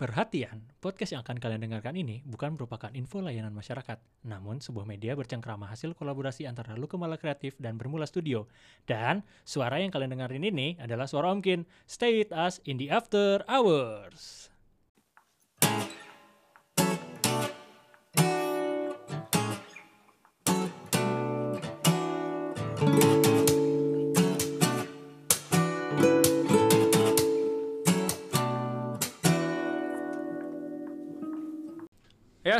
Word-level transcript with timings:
Perhatian, 0.00 0.64
podcast 0.80 1.12
yang 1.12 1.20
akan 1.20 1.36
kalian 1.36 1.60
dengarkan 1.60 1.92
ini 1.92 2.24
bukan 2.24 2.56
merupakan 2.56 2.88
info 2.96 3.20
layanan 3.20 3.52
masyarakat, 3.52 4.00
namun 4.24 4.56
sebuah 4.56 4.88
media 4.88 5.12
bercengkrama 5.12 5.68
hasil 5.68 5.92
kolaborasi 5.92 6.48
antara 6.48 6.72
Lukemala 6.72 7.20
Kreatif 7.20 7.52
dan 7.60 7.76
Bermula 7.76 8.08
Studio. 8.08 8.48
Dan 8.88 9.20
suara 9.44 9.76
yang 9.76 9.92
kalian 9.92 10.16
dengarin 10.16 10.40
ini 10.40 10.80
adalah 10.80 11.04
suara 11.04 11.28
Omkin. 11.28 11.68
Stay 11.84 12.16
with 12.16 12.32
us 12.32 12.64
in 12.64 12.80
the 12.80 12.88
after 12.88 13.44
hours. 13.44 14.48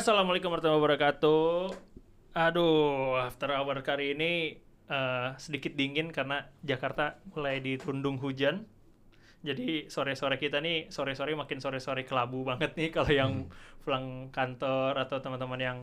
Assalamualaikum 0.01 0.49
warahmatullahi 0.49 0.81
wabarakatuh. 0.81 1.77
Aduh, 2.33 3.21
after 3.21 3.53
hour 3.53 3.85
kali 3.85 4.17
ini 4.17 4.57
eh, 4.89 5.29
sedikit 5.37 5.77
dingin 5.77 6.09
karena 6.09 6.49
Jakarta 6.65 7.21
mulai 7.37 7.61
dirundung 7.61 8.17
hujan. 8.17 8.65
Jadi 9.45 9.93
sore-sore 9.93 10.41
kita 10.41 10.65
nih, 10.65 10.89
sore-sore 10.89 11.37
makin 11.37 11.61
sore-sore 11.61 12.09
kelabu 12.09 12.49
banget 12.49 12.81
nih 12.81 12.89
kalau 12.89 13.13
yang 13.13 13.33
pulang 13.85 14.33
kantor 14.33 14.97
atau 15.05 15.21
teman-teman 15.21 15.61
yang 15.61 15.79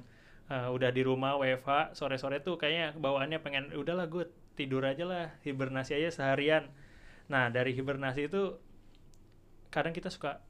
eh, 0.49 0.65
udah 0.65 0.90
di 0.90 1.05
rumah 1.05 1.38
WFH, 1.38 1.93
sore-sore 1.93 2.41
tuh 2.41 2.57
kayaknya 2.57 2.98
bawaannya 2.98 3.38
pengen 3.45 3.70
udahlah 3.77 4.09
gue 4.09 4.26
tidur 4.57 4.81
aja 4.81 5.05
lah, 5.05 5.26
hibernasi 5.45 5.93
aja 5.93 6.09
seharian. 6.09 6.73
Nah, 7.29 7.54
dari 7.54 7.77
hibernasi 7.77 8.34
itu 8.34 8.57
kadang 9.70 9.93
kita 9.93 10.09
suka 10.09 10.41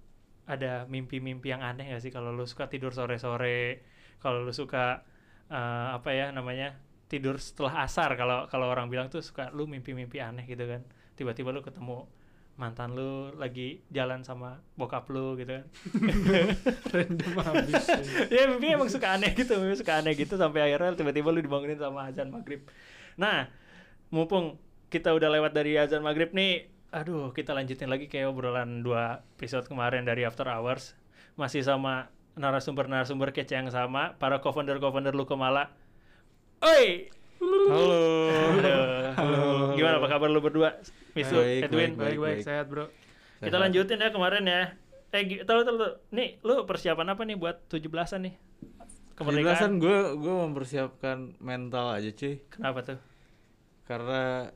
ada 0.48 0.88
mimpi-mimpi 0.88 1.52
yang 1.52 1.62
aneh 1.62 1.92
gak 1.92 2.02
sih? 2.02 2.12
Kalau 2.12 2.32
lu 2.32 2.48
suka 2.48 2.72
tidur 2.72 2.96
sore-sore 2.96 3.84
kalau 4.18 4.42
lu 4.42 4.56
suka 4.56 5.04
eh, 5.52 5.88
apa 5.94 6.10
ya 6.16 6.32
namanya 6.34 6.80
tidur 7.08 7.40
setelah 7.40 7.88
asar 7.88 8.20
kalau 8.20 8.48
kalau 8.52 8.68
orang 8.68 8.92
bilang 8.92 9.08
tuh 9.08 9.24
suka 9.24 9.52
lu 9.52 9.68
mimpi-mimpi 9.68 10.24
aneh 10.24 10.48
gitu 10.48 10.64
kan. 10.66 10.82
Tiba-tiba 11.20 11.52
lu 11.52 11.60
ketemu 11.62 12.08
mantan 12.58 12.98
lu 12.98 13.38
lagi 13.38 13.86
jalan 13.94 14.26
sama 14.26 14.58
bokap 14.74 15.06
lu 15.14 15.38
gitu 15.38 15.62
kan. 15.62 15.66
Random 16.96 17.34
habis 17.38 17.86
ya 18.34 18.50
mimpi 18.50 18.74
emang 18.74 18.90
suka 18.90 19.14
aneh 19.14 19.32
gitu 19.38 19.62
mimpi 19.62 19.78
suka 19.78 20.02
aneh 20.02 20.18
gitu 20.18 20.36
sampai 20.36 20.66
akhirnya 20.66 20.98
tiba-tiba 20.98 21.30
lu 21.30 21.40
dibangunin 21.46 21.78
sama 21.78 22.10
azan 22.10 22.34
maghrib. 22.34 22.66
Nah 23.20 23.52
mumpung 24.10 24.58
kita 24.90 25.14
udah 25.14 25.30
lewat 25.30 25.52
dari 25.54 25.78
azan 25.78 26.02
maghrib 26.02 26.34
nih 26.34 26.77
aduh 26.88 27.36
kita 27.36 27.52
lanjutin 27.52 27.92
lagi 27.92 28.08
kayak 28.08 28.32
obrolan 28.32 28.80
dua 28.80 29.28
episode 29.36 29.68
kemarin 29.68 30.08
dari 30.08 30.24
after 30.24 30.48
hours. 30.48 30.96
Masih 31.36 31.62
sama 31.62 32.10
narasumber-narasumber 32.38 33.34
kece 33.34 33.58
yang 33.58 33.70
sama 33.74 34.16
para 34.22 34.40
co-founder 34.40 34.78
co-founder 34.78 35.12
lu 35.18 35.26
kemala 35.26 35.74
oi! 36.62 37.10
Halo. 37.38 37.70
Aduh. 38.58 39.14
Halo. 39.14 39.42
gimana 39.78 40.02
apa 40.02 40.08
kabar 40.10 40.30
lu 40.30 40.42
berdua? 40.42 40.82
Misu 41.14 41.38
Baik, 41.38 41.70
Edwin? 41.70 41.92
baik 41.94 42.18
baik 42.18 42.18
baik. 42.18 42.38
sehat 42.46 42.66
bro. 42.70 42.90
Kita 43.38 43.58
lanjutin 43.62 44.02
ya 44.02 44.10
kemarin 44.10 44.44
ya. 44.46 44.74
Eh 45.14 45.46
tahu 45.46 45.62
tahu 45.62 45.78
nih 46.14 46.42
lu 46.42 46.66
persiapan 46.66 47.14
apa 47.14 47.22
nih 47.26 47.38
buat 47.38 47.70
17-an 47.70 48.22
nih? 48.26 48.36
Kemerdekaan. 49.18 49.82
gue 49.82 49.98
gue 50.18 50.36
mempersiapkan 50.50 51.38
mental 51.42 51.94
aja 51.94 52.10
cuy. 52.14 52.42
Kenapa 52.50 52.86
tuh? 52.86 53.00
Karena 53.86 54.54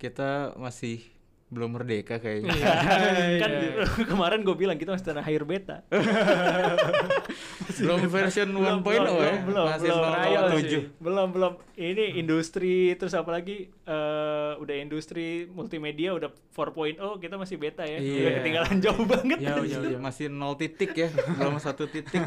kita 0.00 0.56
masih 0.56 1.00
belum 1.48 1.70
merdeka 1.74 2.20
kayaknya. 2.20 2.52
kan 3.42 3.50
Iya. 3.50 3.84
kemarin 4.04 4.44
gue 4.44 4.52
bilang 4.52 4.76
kita 4.76 4.92
masih 4.92 5.06
tanah 5.06 5.24
air 5.24 5.42
beta 5.42 5.80
belum 7.78 8.00
version 8.06 8.48
1.0 8.50 8.58
belum, 8.58 8.84
ya. 8.84 8.84
belum, 8.84 9.36
belum, 9.44 9.66
masih 9.66 9.88
belum, 9.88 10.12
trial 10.12 10.44
0.7. 10.46 10.60
sih. 10.62 10.82
belum 10.98 11.26
belum 11.30 11.52
ini 11.74 12.04
industri 12.16 12.76
terus 12.94 13.12
apa 13.12 13.30
lagi 13.30 13.56
eh, 13.64 14.52
udah 14.56 14.76
industri 14.76 15.26
multimedia 15.46 16.12
udah 16.12 16.28
4.0 16.50 17.00
kita 17.18 17.34
masih 17.34 17.56
beta 17.56 17.82
ya 17.82 17.96
Iya. 17.96 18.18
udah 18.18 18.32
ketinggalan 18.36 18.76
jauh 18.84 19.04
banget 19.04 19.38
Jauh, 19.40 19.64
jauh, 19.64 19.84
Iya, 19.86 19.98
masih 19.98 20.26
nol 20.28 20.52
titik 20.54 20.92
ya, 20.92 21.08
belum 21.08 21.56
satu 21.56 21.86
titik. 21.86 22.20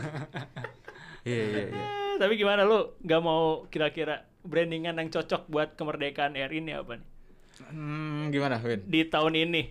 Iya 1.21 1.41
iya 1.43 1.61
iya. 1.67 1.83
Eh, 1.83 2.13
tapi 2.17 2.33
gimana 2.33 2.63
lu 2.63 2.97
nggak 2.99 3.21
mau 3.21 3.67
kira-kira 3.67 4.25
brandingan 4.41 4.97
yang 4.97 5.09
cocok 5.09 5.45
buat 5.45 5.69
kemerdekaan 5.75 6.33
RI 6.33 6.57
ini 6.59 6.73
apa 6.73 6.97
nih 6.97 7.05
Hmm, 7.69 8.33
gimana 8.33 8.57
Win? 8.59 8.81
di 8.87 9.05
tahun 9.05 9.33
ini 9.37 9.63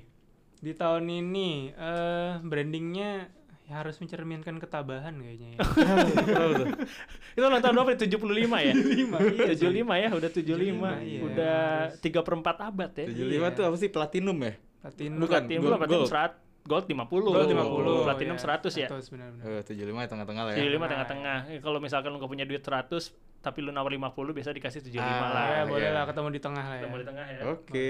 di 0.61 0.73
tahun 0.77 1.09
ini 1.09 1.73
eh 1.73 2.33
brandingnya 2.45 3.33
ya 3.65 3.81
harus 3.81 3.97
mencerminkan 4.03 4.59
ketabahan 4.59 5.15
kayaknya 5.15 5.57
ya 5.57 5.59
itu 7.39 7.47
ulang 7.47 7.63
tahun 7.63 7.75
berapa? 7.81 7.95
75 7.95 8.19
ya? 8.27 8.73
75, 8.75 9.39
iya 9.39 9.55
75 9.55 10.03
ya, 10.03 10.09
udah 10.11 10.31
75. 10.35 10.43
75, 10.43 11.07
iya. 11.07 11.21
Udah 11.23 11.61
3 12.03 12.27
per 12.27 12.35
4 12.35 12.69
abad 12.69 12.91
ya. 12.91 13.07
75 13.07 13.57
tuh 13.57 13.63
apa 13.71 13.77
sih 13.79 13.89
platinum 13.95 14.37
ya? 14.43 14.53
platinum 14.83 15.19
Bukan, 15.23 15.41
Platinum 15.47 15.63
gold? 15.63 15.79
Platinum 15.79 16.03
gold. 16.03 16.11
100, 16.11 16.50
gold 16.71 16.87
50. 16.87 17.11
gold 17.11 17.35
Oh, 17.35 17.43
50 17.43 18.07
Platinum 18.07 18.39
100 18.39 18.71
ya. 18.79 18.87
100 18.87 19.11
benar-benar 19.11 19.43
Eh, 19.43 19.63
75 19.67 20.07
tengah-tengah 20.07 20.43
lah 20.47 20.53
ya. 20.55 20.59
75 20.63 20.87
tengah-tengah. 20.87 21.39
Eh, 21.51 21.59
Kalau 21.59 21.79
misalkan 21.79 22.09
lu 22.09 22.17
gak 22.17 22.31
punya 22.31 22.47
duit 22.47 22.63
100, 22.63 23.11
tapi 23.41 23.59
lu 23.61 23.71
nawar 23.71 23.91
50 23.91 24.07
biasa 24.31 24.51
dikasih 24.51 24.81
75 24.81 25.03
Ah, 25.03 25.29
lah. 25.29 25.45
ya 25.51 25.63
boleh 25.67 25.83
iya. 25.83 25.91
lah 25.93 26.05
ketemu 26.07 26.29
di 26.31 26.41
tengah 26.41 26.63
lah 26.63 26.77
ya 26.77 26.83
Ketemu 26.85 26.97
di 26.97 27.07
tengah 27.07 27.27
ya. 27.27 27.41
Oke. 27.51 27.89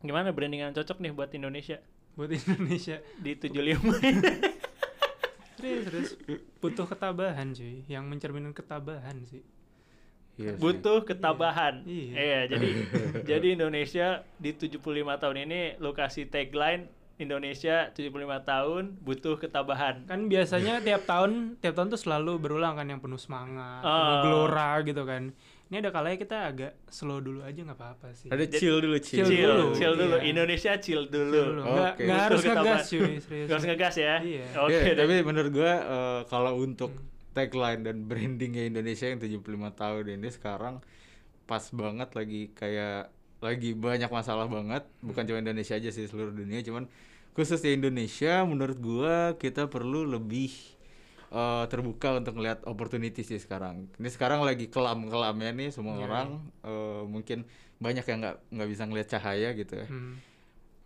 Gimana 0.00 0.28
brandingan 0.30 0.70
cocok 0.72 0.96
nih 0.98 1.10
buat 1.10 1.30
Indonesia 1.32 1.76
buat 2.12 2.28
Indonesia 2.28 3.00
di 3.16 3.32
75? 3.32 3.80
serius 5.54 5.84
serius 5.86 6.10
butuh 6.58 6.84
ketabahan 6.84 7.54
cuy 7.54 7.86
yang 7.86 8.04
mencerminkan 8.04 8.52
ketabahan 8.52 9.22
sih 9.24 9.42
Iya 10.32 10.56
sih. 10.56 10.64
Butuh 10.64 11.04
ketabahan. 11.04 11.84
Iya. 11.84 12.12
Iya, 12.16 12.40
jadi 12.48 12.68
jadi 13.36 13.46
Indonesia 13.52 14.24
di 14.36 14.50
75 14.50 14.80
tahun 15.20 15.36
ini 15.44 15.76
lu 15.76 15.92
kasih 15.92 16.24
tagline 16.26 16.88
Indonesia 17.14 17.88
75 17.88 18.08
tahun 18.42 18.82
butuh 18.98 19.36
ketabahan. 19.36 20.04
kan 20.04 20.26
biasanya 20.26 20.80
tiap 20.80 21.04
tahun 21.04 21.58
tiap 21.58 21.74
tahun 21.74 21.88
tuh 21.88 22.00
selalu 22.00 22.38
berulang 22.38 22.74
kan 22.74 22.84
yang 22.84 22.98
penuh 22.98 23.16
semangat 23.16 23.80
Ah. 23.80 23.92
penuh 23.92 24.16
gelora 24.24 24.80
gitu 24.80 25.02
kan 25.02 25.30
ini 25.66 25.76
ada 25.78 25.88
kalanya 25.88 26.18
kita 26.18 26.36
agak 26.46 26.72
slow 26.86 27.18
dulu 27.18 27.40
aja 27.40 27.56
nggak 27.58 27.74
apa-apa 27.74 28.12
sih 28.12 28.28
Ada 28.28 28.44
chill 28.46 28.76
dulu, 28.78 28.96
chill. 28.98 29.24
Chill 29.24 29.28
chill, 29.34 29.48
dulu. 29.50 29.66
chill 29.72 29.94
dulu. 29.94 30.16
Iya. 30.16 30.24
Indonesia 30.26 30.72
chill 30.76 31.02
Chill 31.02 31.08
dulu. 31.08 31.40
dulu. 31.50 31.62
nggak 31.64 31.92
Oke. 31.92 32.04
nggak 32.04 32.20
harus 32.22 32.40
ngegas 32.42 32.82
cuy 32.86 33.12
serius 33.18 33.46
Gak 33.46 33.54
harus 33.54 33.66
ngegas 33.66 33.94
ya. 33.96 34.14
Iya. 34.20 34.46
Oke. 34.58 34.78
Deh. 34.82 34.94
tapi 34.94 35.14
menurut 35.22 35.50
gua 35.50 35.72
eh, 35.74 36.20
kalau 36.26 36.52
untuk 36.58 36.92
tagline 37.32 37.80
dan 37.80 38.04
brandingnya 38.04 38.68
Indonesia 38.68 39.06
yang 39.06 39.16
75 39.16 39.40
tahun 39.72 40.04
ini 40.12 40.28
sekarang 40.28 40.84
pas 41.42 41.64
banget 41.70 42.08
lagi 42.12 42.52
kayak 42.52 43.08
lagi 43.42 43.74
banyak 43.74 44.06
masalah 44.08 44.46
banget, 44.46 44.86
bukan 45.02 45.26
cuma 45.26 45.42
Indonesia 45.42 45.74
aja 45.74 45.90
sih 45.90 46.06
seluruh 46.06 46.30
dunia, 46.30 46.62
cuman 46.62 46.86
khusus 47.34 47.58
di 47.58 47.74
Indonesia 47.74 48.46
menurut 48.46 48.78
gua 48.78 49.34
kita 49.34 49.66
perlu 49.66 50.06
lebih 50.06 50.54
eh, 51.32 51.64
terbuka 51.66 52.22
untuk 52.22 52.38
melihat 52.38 52.62
opportunity 52.64 53.26
sih 53.26 53.42
sekarang. 53.42 53.88
Ini 53.98 54.08
sekarang 54.08 54.46
lagi 54.46 54.70
kelam-kelamnya 54.70 55.50
nih 55.58 55.68
semua 55.74 55.98
Iya, 55.98 56.04
orang 56.06 56.28
eh, 56.62 57.02
mungkin 57.08 57.38
banyak 57.82 58.04
yang 58.06 58.18
nggak 58.22 58.36
nggak 58.54 58.68
bisa 58.70 58.82
ngelihat 58.86 59.08
cahaya 59.18 59.48
gitu 59.58 59.74
ya 59.74 59.86
Hmm. 59.90 60.22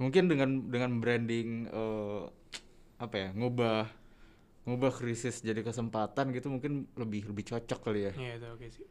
mungkin 0.00 0.32
dengan 0.32 0.50
dengan 0.72 0.96
branding 0.96 1.68
eh, 1.68 2.22
apa 2.96 3.16
ya 3.20 3.28
ngubah 3.36 3.84
ngubah 4.64 4.92
krisis 4.96 5.44
jadi 5.44 5.60
kesempatan 5.60 6.32
gitu 6.32 6.48
mungkin 6.48 6.88
lebih 6.96 7.28
lebih 7.28 7.44
cocok 7.52 7.80
kali 7.84 8.08
ya 8.08 8.12
Iya 8.16 8.32
itu 8.40 8.46
oke 8.48 8.66
sih 8.72 8.86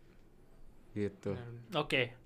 gitu. 0.96 1.34
Oke. 1.74 2.25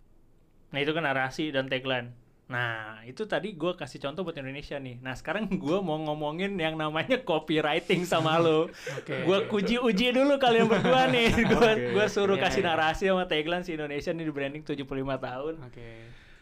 Nah 0.69 0.79
itu 0.79 0.91
kan 0.93 1.03
narasi 1.05 1.49
dan 1.49 1.65
tagline. 1.65 2.13
Nah 2.49 3.05
itu 3.05 3.29
tadi 3.29 3.53
gue 3.53 3.77
kasih 3.77 4.01
contoh 4.01 4.25
buat 4.25 4.33
Indonesia 4.33 4.77
nih. 4.81 4.97
Nah 5.05 5.13
sekarang 5.13 5.45
gue 5.63 5.77
mau 5.85 6.01
ngomongin 6.01 6.57
yang 6.57 6.73
namanya 6.73 7.21
copywriting 7.21 8.05
sama 8.05 8.41
lo. 8.41 8.69
Oke. 8.97 9.21
Gue 9.21 9.45
uji-uji 9.49 10.09
dulu 10.13 10.41
kalian 10.41 10.65
berdua 10.65 11.05
nih. 11.13 11.29
Gue 11.53 11.93
gua 11.93 12.05
suruh 12.09 12.37
Iya, 12.37 12.49
kasih 12.49 12.61
iya. 12.65 12.69
narasi 12.73 13.03
sama 13.09 13.25
tagline 13.29 13.61
si 13.61 13.77
Indonesia 13.77 14.09
nih 14.09 14.25
di 14.25 14.33
branding 14.33 14.63
75 14.65 14.85
tahun. 15.21 15.53
oke 15.61 15.89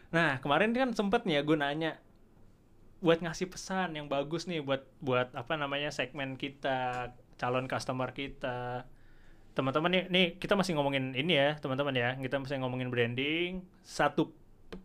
Nah 0.07 0.39
kemarin 0.39 0.71
kan 0.71 0.95
sempet 0.95 1.27
nih 1.27 1.39
ya 1.39 1.41
gue 1.43 1.57
nanya 1.59 1.91
buat 2.97 3.19
ngasih 3.21 3.51
pesan 3.51 3.93
yang 3.93 4.07
bagus 4.09 4.47
nih 4.49 4.63
buat 4.63 4.81
buat 5.03 5.29
apa 5.37 5.53
namanya 5.53 5.93
segmen 5.93 6.33
kita 6.33 7.11
calon 7.37 7.69
customer 7.69 8.09
kita 8.09 8.89
teman-teman 9.57 9.89
nih 9.89 10.03
nih 10.13 10.27
kita 10.37 10.53
masih 10.53 10.77
ngomongin 10.77 11.17
ini 11.17 11.33
ya 11.33 11.57
teman-teman 11.57 11.97
ya 11.97 12.13
kita 12.21 12.37
masih 12.37 12.61
ngomongin 12.61 12.93
branding 12.93 13.65
satu 13.81 14.29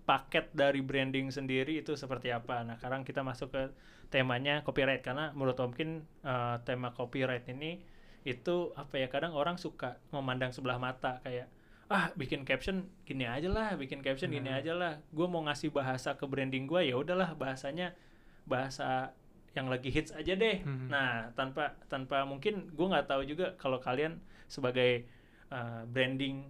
paket 0.09 0.49
dari 0.57 0.81
branding 0.81 1.29
sendiri 1.29 1.85
itu 1.85 1.93
seperti 1.93 2.33
apa 2.33 2.65
nah 2.65 2.81
sekarang 2.81 3.05
kita 3.05 3.21
masuk 3.21 3.53
ke 3.53 3.63
temanya 4.09 4.65
copyright 4.65 5.05
karena 5.05 5.29
menurut 5.37 5.61
Om 5.61 5.77
Kin 5.77 6.01
eh, 6.25 6.57
tema 6.65 6.97
copyright 6.97 7.45
ini 7.53 7.85
itu 8.25 8.73
apa 8.73 8.97
ya 8.97 9.13
kadang 9.13 9.37
orang 9.37 9.61
suka 9.61 10.01
memandang 10.09 10.57
sebelah 10.57 10.81
mata 10.81 11.21
kayak 11.21 11.53
ah 11.93 12.09
bikin 12.17 12.49
caption 12.49 12.89
gini 13.05 13.29
aja 13.29 13.53
lah 13.53 13.77
bikin 13.77 14.01
caption 14.01 14.33
gini 14.33 14.49
Nah. 14.49 14.65
aja 14.65 14.73
lah 14.73 14.93
gue 15.13 15.27
mau 15.29 15.45
ngasih 15.45 15.69
bahasa 15.69 16.17
ke 16.17 16.25
branding 16.25 16.65
gue 16.65 16.89
ya 16.89 16.97
udahlah 16.97 17.37
bahasanya 17.37 17.93
bahasa 18.49 19.13
yang 19.53 19.69
lagi 19.69 19.93
hits 19.93 20.17
aja 20.17 20.33
deh. 20.33 20.65
Hmm. 20.65 20.89
Nah, 20.89 21.29
tanpa 21.37 21.77
tanpa 21.93 22.25
mungkin 22.25 22.73
gue 22.73 22.87
nggak 22.89 23.05
tahu 23.05 23.29
juga 23.29 23.53
kalau 23.61 23.77
kalian 23.77 24.17
sebagai 24.53 25.09
uh, 25.49 25.89
branding 25.89 26.45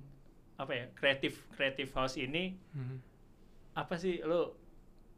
apa 0.58 0.72
ya 0.74 0.86
kreatif 0.98 1.46
kreatif 1.54 1.94
house 1.94 2.18
ini 2.18 2.58
Hmm. 2.74 2.98
apa 3.72 3.94
sih 3.94 4.18
lo 4.20 4.58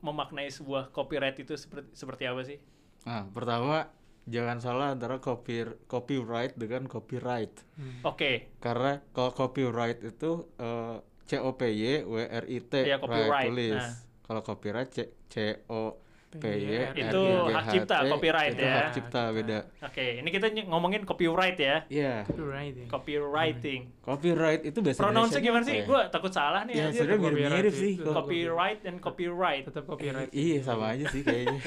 memaknai 0.05 0.53
sebuah 0.53 0.93
copyright 0.93 1.41
itu 1.41 1.57
seperti 1.57 1.89
seperti 1.97 2.25
apa 2.29 2.45
sih? 2.45 2.61
Nah, 3.09 3.25
pertama 3.33 3.89
jangan 4.29 4.61
salah 4.61 4.93
antara 4.93 5.17
copy 5.17 5.65
copyright 5.89 6.53
dengan 6.55 6.85
copyright. 6.85 7.53
Hmm. 7.81 8.05
Oke, 8.05 8.53
Karena 8.61 9.01
kalau 9.11 9.33
copyright 9.33 10.05
itu 10.05 10.45
eh, 10.61 10.97
C 11.25 11.41
O 11.41 11.57
P 11.57 11.73
Y 11.73 12.05
W 12.05 12.21
R 12.21 12.45
I 12.45 12.59
T 12.61 12.73
Iya, 12.85 13.01
copyright. 13.01 13.49
tulis. 13.49 13.81
Nah. 13.81 13.97
Kalau 14.25 14.41
copyright 14.41 14.91
C 14.93 14.99
C 15.27 15.35
O 15.73 15.97
P 16.35 16.45
Y 16.45 16.67
R 16.75 16.93
I 16.93 17.03
Itu 17.05 17.23
hak 17.47 17.65
cipta, 17.69 17.97
copyright 18.07 18.53
itu 18.53 18.61
ya. 18.61 18.75
hak 18.77 18.87
cipta 18.93 19.23
beda. 19.31 19.59
oke. 19.81 20.07
Ini 20.19 20.29
kita 20.29 20.47
ngomongin 20.65 21.03
copyright 21.03 21.55
ya, 21.57 21.77
Iya. 21.87 22.15
Copyright 22.25 22.75
ya. 22.75 22.87
copywriting. 22.87 23.81
Copyright 24.01 24.63
itu 24.63 24.79
bahasa 24.79 25.01
Pronounce 25.01 25.37
gimana 25.37 25.63
sih? 25.63 25.77
ya? 25.77 25.85
Gue 25.85 26.01
takut 26.09 26.29
salah 26.29 26.63
nih. 26.63 26.75
Ya, 26.75 26.87
sebenarnya 26.91 27.17
mirip, 27.17 27.25
Copyright 27.31 27.55
mirip 27.57 27.75
sih. 27.75 27.93
itu. 27.95 28.03
kalau- 28.03 28.17
Copyright 28.21 28.79
dan 28.81 28.95
copyright. 28.99 29.63
Tetap 29.65 29.85
copyright. 29.87 30.31
Iya, 30.31 30.57
sama 30.61 30.85
aja 30.91 31.05
sih 31.09 31.21
kayaknya. 31.21 31.59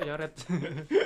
Coret. 0.00 0.32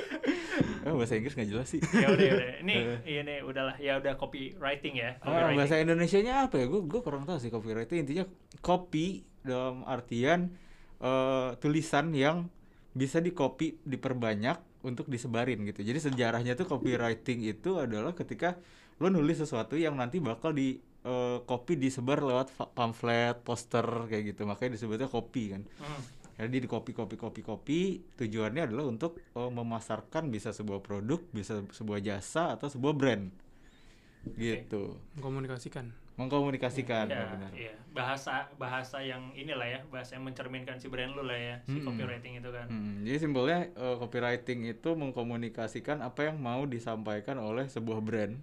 oh, 0.86 0.94
bahasa 0.94 1.14
Inggris 1.14 1.34
nggak 1.34 1.48
jelas 1.48 1.66
sih. 1.66 1.80
ya 1.82 2.06
udah, 2.06 2.20
ya 2.20 2.32
udah. 2.34 2.48
Ini 2.60 2.74
iya 3.10 3.20
nih 3.22 3.38
udahlah. 3.40 3.76
Ya 3.78 3.92
udah 3.96 4.14
copywriting 4.14 4.94
ya. 4.94 5.10
Oh, 5.18 5.30
Copywriting. 5.30 5.56
bahasa 5.56 5.74
Indonesianya 5.78 6.34
apa 6.44 6.56
ya? 6.56 6.66
Gue 6.66 6.80
gue 6.84 7.00
kurang 7.00 7.24
tahu 7.24 7.38
sih 7.38 7.48
copyright 7.48 7.86
itu 7.86 7.96
intinya 7.96 8.24
copy 8.60 9.06
dalam 9.40 9.84
artian 9.84 10.54
eh, 10.96 11.50
tulisan 11.58 12.12
yang 12.12 12.48
bisa 12.94 13.18
di 13.18 13.34
copy 13.34 13.82
diperbanyak 13.82 14.86
untuk 14.86 15.10
disebarin 15.10 15.66
gitu. 15.66 15.82
Jadi 15.82 15.98
sejarahnya 15.98 16.54
tuh 16.54 16.70
copywriting 16.70 17.42
itu 17.42 17.82
adalah 17.82 18.14
ketika 18.14 18.54
lo 19.02 19.10
nulis 19.10 19.42
sesuatu 19.42 19.74
yang 19.74 19.98
nanti 19.98 20.22
bakal 20.22 20.54
di 20.54 20.78
eh, 21.02 21.38
copy 21.42 21.74
disebar 21.74 22.22
lewat 22.22 22.54
pamflet, 22.78 23.42
poster 23.42 24.06
kayak 24.06 24.34
gitu. 24.34 24.46
Makanya 24.46 24.78
disebutnya 24.78 25.10
copy 25.10 25.58
kan. 25.58 25.62
Hmm. 25.82 26.02
Jadi 26.34 26.66
di 26.66 26.68
copy 26.70 26.90
copy 26.94 27.14
copy 27.18 27.40
copy 27.42 27.80
tujuannya 28.14 28.70
adalah 28.70 28.86
untuk 28.86 29.18
eh, 29.18 29.50
memasarkan 29.50 30.30
bisa 30.30 30.54
sebuah 30.54 30.78
produk, 30.78 31.18
bisa 31.34 31.66
sebuah 31.74 31.98
jasa 31.98 32.54
atau 32.54 32.70
sebuah 32.70 32.94
brand. 32.94 33.26
Gitu. 34.38 34.96
Komunikasikan. 35.18 36.03
Mengkomunikasikan 36.14 37.10
Ya, 37.10 37.26
benar. 37.26 37.50
iya. 37.52 37.74
Bahasa 37.90 38.46
bahasa 38.54 39.02
yang 39.02 39.34
inilah 39.34 39.66
ya, 39.66 39.80
bahasa 39.90 40.14
yang 40.14 40.26
mencerminkan 40.26 40.78
si 40.78 40.86
brand 40.86 41.10
lu 41.10 41.26
lah 41.26 41.34
ya, 41.34 41.56
si 41.66 41.78
Mm-mm. 41.78 41.90
copywriting 41.90 42.38
itu 42.38 42.50
kan. 42.50 42.66
Hmm, 42.70 43.02
jadi 43.02 43.18
simpelnya 43.18 43.58
eh, 43.70 43.96
copywriting 43.98 44.66
itu 44.66 44.90
mengkomunikasikan 44.94 46.02
apa 46.02 46.30
yang 46.30 46.38
mau 46.38 46.66
disampaikan 46.66 47.38
oleh 47.38 47.66
sebuah 47.66 47.98
brand 47.98 48.38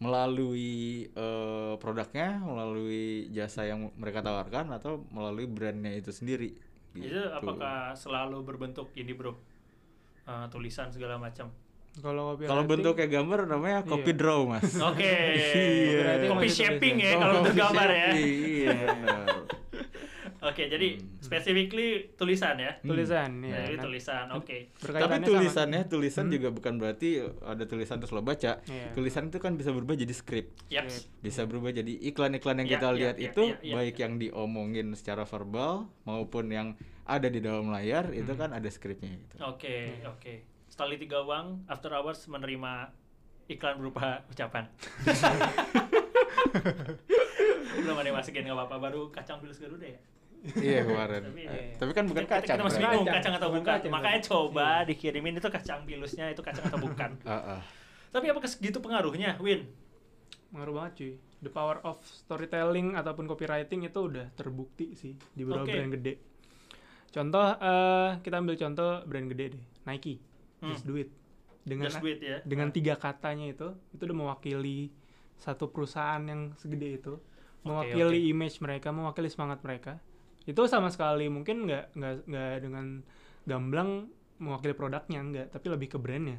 melalui 0.00 1.06
eh, 1.08 1.74
produknya, 1.76 2.40
melalui 2.40 3.28
jasa 3.30 3.64
yang 3.64 3.92
mereka 3.96 4.20
tawarkan 4.20 4.72
atau 4.72 5.04
melalui 5.08 5.44
brandnya 5.44 5.92
itu 5.92 6.08
sendiri. 6.08 6.56
Itu 6.92 7.04
Gitu. 7.04 7.20
apakah 7.26 7.92
selalu 7.92 8.44
berbentuk 8.44 8.88
ini, 8.94 9.12
Bro? 9.12 9.36
Eh, 10.24 10.46
tulisan 10.48 10.88
segala 10.88 11.20
macam. 11.20 11.52
Kalau 11.96 12.22
copywriting. 12.30 12.50
Kalau 12.50 12.62
bentuknya 12.64 13.06
gambar 13.08 13.38
namanya 13.46 13.78
copy 13.82 14.10
Iya. 14.10 14.18
draw 14.18 14.40
mas. 14.44 14.66
Oke. 14.90 15.12
Copywriting 15.14 16.28
Copy 16.28 16.40
masih 16.40 16.56
shaping 16.56 16.94
tulisan. 16.96 17.06
ya 17.06 17.12
kalau 17.16 17.34
untuk 17.36 17.46
Copy 17.48 17.60
gambar 17.60 17.88
ya. 17.88 18.08
Iya. 18.14 18.78
Oke, 20.44 20.68
jadi 20.68 20.88
Hmm. 20.92 21.08
specifically 21.18 21.88
tulisan 22.12 22.60
ya. 22.60 22.76
tulisan 22.78 23.40
Nah, 23.40 23.48
ya. 23.48 23.58
ini 23.64 23.74
Nah, 23.74 23.82
tulisan. 23.82 24.26
Oke. 24.30 24.68
Tapi 24.68 24.84
berkaitannya 24.84 25.24
tulisannya 25.26 25.80
sama- 25.80 25.90
tulisan 25.90 26.24
Hmm. 26.28 26.34
juga 26.34 26.48
bukan 26.50 26.74
berarti 26.76 27.08
ada 27.40 27.64
tulisan 27.64 27.96
terus 27.96 28.12
lo 28.12 28.20
baca. 28.20 28.60
Iya. 28.60 28.92
Tulisan 28.92 29.24
itu 29.26 29.38
kan 29.38 29.54
bisa 29.54 29.72
berubah 29.72 29.94
jadi 29.94 30.12
skrip. 30.12 30.52
Yaps. 30.68 31.08
bisa 31.18 31.48
berubah 31.48 31.72
jadi 31.72 31.88
iklan-iklan 32.04 32.60
yang 32.60 32.68
Ya, 32.68 32.74
kita 32.76 32.86
ya, 32.86 32.92
lihat 32.92 33.16
ya, 33.16 33.24
itu 33.26 33.42
ya, 33.46 33.56
ya, 33.62 33.74
baik 33.74 33.96
ya. 33.96 34.02
yang 34.04 34.12
diomongin 34.18 34.92
secara 34.92 35.24
verbal 35.24 35.72
maupun 36.02 36.44
yang 36.50 36.76
ada 37.04 37.24
di 37.26 37.40
dalam 37.40 37.70
layar 37.70 38.12
itu 38.12 38.28
Hmm. 38.28 38.38
kan 38.38 38.50
ada 38.52 38.68
skripnya 38.68 39.16
gitu. 39.16 39.34
Oke, 39.40 39.96
Iya. 39.96 40.12
oke. 40.12 40.34
Sekali 40.74 40.98
tiga 40.98 41.22
uang, 41.22 41.70
After 41.70 41.88
Hours 41.88 42.26
menerima 42.26 42.90
iklan 43.46 43.78
berupa 43.78 44.26
ucapan. 44.26 44.66
Belum 47.76 47.94
ada 47.94 48.04
yang 48.04 48.16
masukin 48.18 48.42
nggak 48.42 48.56
apa-apa, 48.56 48.76
baru 48.80 49.00
kacang 49.08 49.38
pilus 49.38 49.56
Garuda 49.56 49.86
ya. 49.86 50.00
iya 50.58 50.82
kemarin. 50.82 51.22
Tapi- 51.24 51.46
Eh, 51.46 51.72
Tapi 51.78 51.90
kan 51.94 52.04
bukan 52.04 52.22
Kita- 52.26 52.34
kacang. 52.36 52.56
Kita 52.58 52.64
masih 52.66 52.80
bingung 52.80 53.06
Kacang, 53.06 53.16
kacang 53.16 53.34
atau 53.38 53.48
bukan 53.48 53.70
kacang, 53.70 53.88
Makanya 53.88 54.18
Bray. 54.18 54.28
coba 54.28 54.66
Iya. 54.66 54.84
dikirimin 54.84 55.34
itu 55.38 55.48
kacang 55.48 55.78
pilusnya 55.86 56.24
itu 56.28 56.40
kacang 56.42 56.64
atau 56.66 56.76
bukan. 56.76 57.10
Ah, 57.24 57.54
ah. 57.54 57.60
Tapi 58.10 58.24
apakah 58.28 58.46
segitu 58.46 58.78
pengaruhnya, 58.78 59.38
Win? 59.38 59.70
Ngaruh 60.50 60.72
banget 60.74 60.92
cuy. 60.96 61.12
The 61.38 61.48
power 61.48 61.76
of 61.80 61.96
storytelling 62.02 62.94
ataupun 62.94 63.24
copywriting 63.24 63.84
itu 63.84 64.00
udah 64.00 64.28
terbukti 64.32 64.92
sih 64.92 65.12
di 65.30 65.40
beberapa 65.40 65.62
Oke. 65.62 65.72
brand 65.72 65.92
gede. 65.92 66.12
Contoh 67.10 67.46
eh, 67.54 68.08
kita 68.18 68.34
ambil 68.36 68.54
contoh 68.54 69.00
brand 69.04 69.26
gede 69.28 69.44
deh, 69.54 69.62
Nike. 69.84 70.33
Hmm. 70.64 70.72
Just 70.72 70.84
do 70.84 70.96
it. 70.96 71.12
Dengan 71.62 71.88
Just 71.88 72.00
do 72.00 72.08
it 72.08 72.20
ya. 72.20 72.38
dengan 72.44 72.68
tiga 72.70 72.96
katanya 72.96 73.44
itu, 73.46 73.68
itu 73.92 74.02
udah 74.04 74.16
mewakili 74.16 74.92
satu 75.36 75.68
perusahaan 75.68 76.20
yang 76.20 76.52
segede 76.56 76.96
itu, 76.96 77.14
mewakili 77.62 78.28
image 78.28 78.60
mereka, 78.60 78.88
mewakili 78.88 79.28
semangat 79.28 79.60
mereka. 79.60 79.96
Itu 80.44 80.64
sama 80.64 80.88
sekali 80.88 81.28
mungkin 81.28 81.64
nggak 81.64 81.96
nggak 81.96 82.14
nggak 82.28 82.52
dengan 82.60 83.00
gamblang 83.44 84.08
mewakili 84.36 84.72
produknya 84.72 85.20
nggak, 85.20 85.46
tapi 85.52 85.66
lebih 85.68 85.96
ke 85.96 85.98
brandnya, 85.98 86.36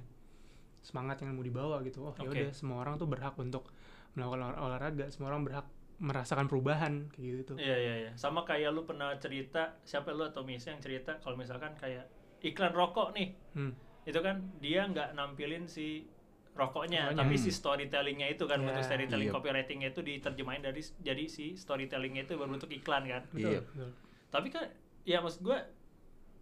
semangat 0.81 1.21
yang 1.21 1.33
mau 1.33 1.41
dibawa 1.41 1.81
gitu. 1.81 2.05
Oh 2.05 2.13
ya 2.17 2.29
Oke. 2.29 2.37
udah 2.37 2.53
semua 2.53 2.85
orang 2.85 3.01
tuh 3.01 3.09
berhak 3.09 3.33
untuk 3.37 3.73
melakukan 4.13 4.41
olah- 4.45 4.61
olahraga, 4.61 5.09
semua 5.09 5.33
orang 5.33 5.41
berhak 5.41 5.65
merasakan 5.95 6.45
perubahan 6.45 7.07
kayak 7.09 7.41
gitu. 7.41 7.53
Iya 7.57 7.75
iya 7.75 7.93
iya. 7.97 8.11
Sama 8.13 8.43
kayak 8.43 8.69
lu 8.69 8.83
pernah 8.83 9.15
cerita 9.17 9.79
siapa 9.81 10.11
lu 10.11 10.21
atau 10.21 10.43
Misa 10.45 10.75
yang 10.75 10.83
cerita 10.83 11.17
kalau 11.17 11.33
misalkan 11.33 11.73
kayak 11.79 12.05
iklan 12.43 12.75
rokok 12.75 13.15
nih, 13.15 13.33
Hmm. 13.57 13.73
Itu 14.05 14.19
kan 14.19 14.37
dia 14.57 14.85
nggak 14.85 15.13
nampilin 15.13 15.65
si 15.65 16.05
rokoknya, 16.53 17.11
Rokoknya. 17.11 17.19
tapi 17.19 17.35
Hmm. 17.35 17.43
si 17.43 17.49
storytellingnya 17.51 18.27
itu 18.29 18.45
kan 18.45 18.57
Ya. 18.57 18.65
bentuk 18.65 18.83
storytelling 18.83 19.27
Iya. 19.27 19.35
copywritingnya 19.35 19.89
itu 19.91 20.01
diterjemahin 20.01 20.63
dari 20.63 20.79
jadi 20.99 21.25
si 21.25 21.51
storytellingnya 21.53 22.23
itu 22.23 22.33
berbentuk 22.33 22.71
iklan 22.71 23.03
kan. 23.03 23.23
Betul, 23.27 23.51
Iya. 23.51 23.61
betul. 23.61 23.89
Tapi 24.29 24.47
kan 24.49 24.65
ya 25.03 25.19
maksud 25.19 25.41
gua 25.41 25.59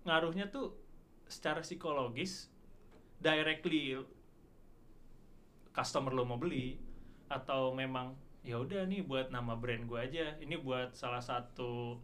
ngaruhnya 0.03 0.47
tuh 0.47 0.75
secara 1.25 1.59
psikologis 1.59 2.51
directly 3.17 3.97
customer 5.71 6.13
lo 6.13 6.23
mau 6.23 6.37
beli 6.37 6.77
atau 7.27 7.73
memang 7.73 8.13
ya 8.43 8.59
udah 8.59 8.85
nih 8.85 9.01
buat 9.01 9.31
nama 9.31 9.55
brand 9.55 9.87
gua 9.87 10.03
aja 10.03 10.37
ini 10.37 10.53
buat 10.55 10.93
salah 10.93 11.23
satu 11.23 11.97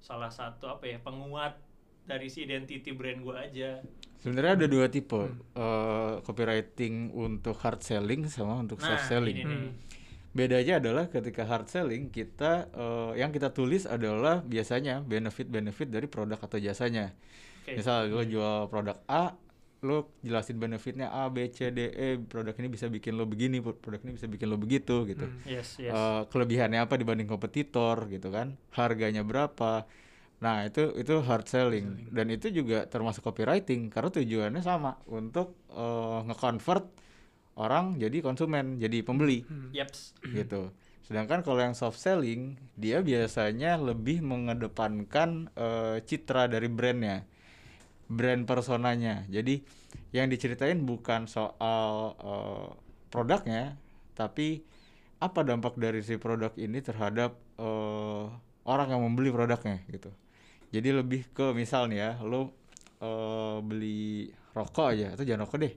salah 0.00 0.32
satu 0.32 0.66
apa 0.66 0.88
ya 0.88 0.98
penguat 0.98 1.54
dari 2.02 2.26
si 2.26 2.42
identity 2.42 2.90
brand 2.90 3.20
gua 3.20 3.44
aja 3.44 3.80
Sebenarnya 4.18 4.54
ada 4.54 4.66
dua 4.66 4.86
tipe 4.86 5.18
Hmm. 5.18 5.34
eh, 5.52 6.14
copywriting 6.22 7.10
untuk 7.10 7.58
hard 7.58 7.82
selling 7.82 8.26
sama 8.26 8.54
untuk 8.56 8.78
nah 8.78 8.94
soft 8.94 9.08
selling. 9.08 9.34
ini 9.36 9.44
nih 9.44 9.58
Hmm. 9.58 9.72
Bedanya 10.32 10.80
adalah 10.80 11.04
ketika 11.06 11.44
hard 11.44 11.66
selling 11.66 12.08
kita 12.08 12.70
eh, 12.70 13.20
yang 13.20 13.28
kita 13.28 13.50
tulis 13.50 13.84
adalah 13.84 14.40
biasanya 14.40 15.02
benefit-benefit 15.02 15.88
dari 15.88 16.06
produk 16.06 16.38
atau 16.38 16.56
jasanya. 16.56 17.12
Oke. 17.62 17.76
Misal 17.76 18.08
lo 18.08 18.24
jual 18.24 18.64
produk 18.66 18.96
A, 19.04 19.36
lo 19.82 20.14
jelasin 20.22 20.56
benefitnya 20.56 21.10
A, 21.10 21.26
B, 21.28 21.50
C, 21.50 21.68
D, 21.68 21.90
E, 21.90 22.08
produk 22.16 22.54
ini 22.56 22.70
bisa 22.70 22.86
bikin 22.86 23.12
lo 23.12 23.26
begini, 23.26 23.58
produk 23.60 24.00
ini 24.02 24.14
bisa 24.14 24.24
bikin 24.24 24.46
lo 24.46 24.56
begitu 24.56 25.02
gitu. 25.04 25.26
Hmm. 25.26 25.42
yes 25.44 25.76
yes 25.76 25.90
Eh, 25.90 26.22
kelebihannya 26.30 26.80
apa 26.80 26.94
dibanding 26.94 27.26
kompetitor 27.26 28.06
gitu 28.06 28.30
kan? 28.30 28.54
Harganya 28.72 29.20
berapa? 29.20 29.84
Nah, 30.42 30.66
itu 30.66 30.90
itu 30.98 31.22
hard 31.22 31.46
selling 31.46 32.10
dan 32.10 32.26
itu 32.26 32.50
juga 32.50 32.90
termasuk 32.90 33.22
copywriting 33.22 33.94
karena 33.94 34.10
tujuannya 34.10 34.62
sama 34.62 34.98
untuk 35.06 35.54
eh, 35.70 36.18
nge-convert 36.26 36.90
orang 37.54 37.94
jadi 37.94 38.18
konsumen, 38.24 38.82
jadi 38.82 39.06
pembeli 39.06 39.46
Hmm. 39.46 39.70
Yaps. 39.70 40.18
gitu. 40.34 40.74
Sedangkan 41.06 41.46
kalau 41.46 41.60
yang 41.62 41.76
soft 41.78 42.00
selling, 42.00 42.58
dia 42.74 43.04
biasanya 43.04 43.78
lebih 43.78 44.18
mengedepankan 44.24 45.46
eh, 45.54 46.02
citra 46.02 46.50
dari 46.50 46.66
brandnya, 46.66 47.22
brand 48.10 48.42
personanya. 48.42 49.22
Jadi 49.30 49.62
yang 50.10 50.26
diceritain 50.26 50.82
bukan 50.82 51.30
soal 51.30 52.18
eh, 52.18 52.68
produknya, 53.14 53.78
tapi 54.18 54.64
apa 55.22 55.46
dampak 55.46 55.78
dari 55.78 56.02
si 56.02 56.18
produk 56.18 56.50
ini 56.58 56.82
terhadap 56.82 57.38
eh, 57.62 58.24
orang 58.66 58.88
yang 58.90 59.02
membeli 59.06 59.30
produknya 59.30 59.78
gitu. 59.86 60.10
Jadi 60.72 60.88
lebih 60.90 61.28
ke 61.30 61.52
misal 61.52 61.86
nih 61.86 61.98
ya, 62.00 62.10
lo 62.22 62.50
eh, 62.98 63.58
beli 63.60 64.26
rokok 64.50 64.86
aja 64.90 65.06
atau 65.12 65.22
jangan 65.22 65.44
rokok 65.44 65.58
deh, 65.60 65.72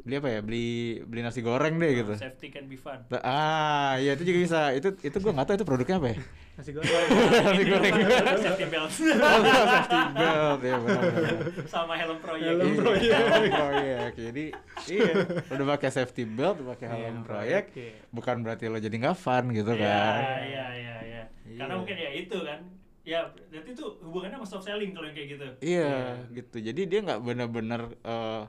beli 0.00 0.14
apa 0.16 0.28
ya 0.28 0.40
beli 0.40 0.66
beli 1.02 1.20
nasi 1.20 1.40
goreng 1.40 1.76
deh 1.76 1.92
gitu 1.94 2.12
Safety 2.14 2.48
can 2.48 2.64
be 2.64 2.76
fun. 2.76 3.00
ah 3.16 3.96
iya 3.96 4.12
itu 4.12 4.24
juga 4.24 4.38
bisa 4.38 4.60
itu 4.70 4.88
itu 4.98 5.12
gue 5.14 5.28
nggak 5.30 5.44
tahu 5.44 5.56
itu 5.56 5.64
produknya 5.64 5.96
apa 5.96 6.08
ya 6.08 6.18
nasi 6.56 6.70
goreng 6.70 7.08
nasi 7.48 7.62
goreng 7.64 7.94
Safety 8.38 8.64
belt. 8.66 8.88
oh 8.88 9.42
safety 9.66 9.98
belt 10.14 10.60
ya 10.68 10.76
benar 10.78 11.02
benar 11.06 11.36
Sama 11.64 11.94
helm 11.96 12.18
proyek. 12.18 12.48
Helm 12.50 12.60
Iya, 12.62 12.76
proyek. 12.76 13.12
helm 13.12 13.44
proyek 13.50 14.12
jadi 14.14 14.44
iya 14.86 15.12
udah 15.50 15.66
pakai 15.70 15.90
safety 15.90 16.22
belt 16.24 16.56
udah 16.60 16.68
pakai 16.70 16.86
helm 16.86 17.00
Helm 17.02 17.18
proyek 17.20 17.64
proyek, 17.68 17.80
iya. 17.80 17.92
bukan 18.08 18.36
berarti 18.40 18.64
lo 18.66 18.76
jadi 18.76 18.96
nggak 18.98 19.16
fun 19.16 19.44
gitu 19.50 19.72
Iya, 19.72 19.80
kan 19.82 20.20
iya, 20.44 20.66
iya, 20.74 20.94
iya. 21.02 21.22
Karena 21.56 21.64
Iya. 21.66 21.76
mungkin 21.76 21.96
ya 21.98 22.10
itu 22.14 22.38
kan. 22.40 22.60
Ya, 23.00 23.32
berarti 23.48 23.70
itu 23.72 23.84
hubungannya 24.04 24.36
sama 24.38 24.46
soft 24.48 24.64
selling 24.68 24.92
kalau 24.92 25.06
yang 25.08 25.16
kayak 25.16 25.28
gitu. 25.34 25.46
Iya, 25.64 25.88
gitu. 26.36 26.56
Jadi 26.60 26.80
dia 26.84 26.98
nggak 27.00 27.20
benar-benar 27.24 27.80
eh, 28.04 28.42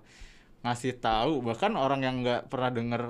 ngasih 0.66 0.94
tahu. 1.00 1.34
Bahkan 1.48 1.72
orang 1.80 2.02
yang 2.06 2.16
nggak 2.24 2.42
pernah 2.52 2.70
denger 2.70 3.02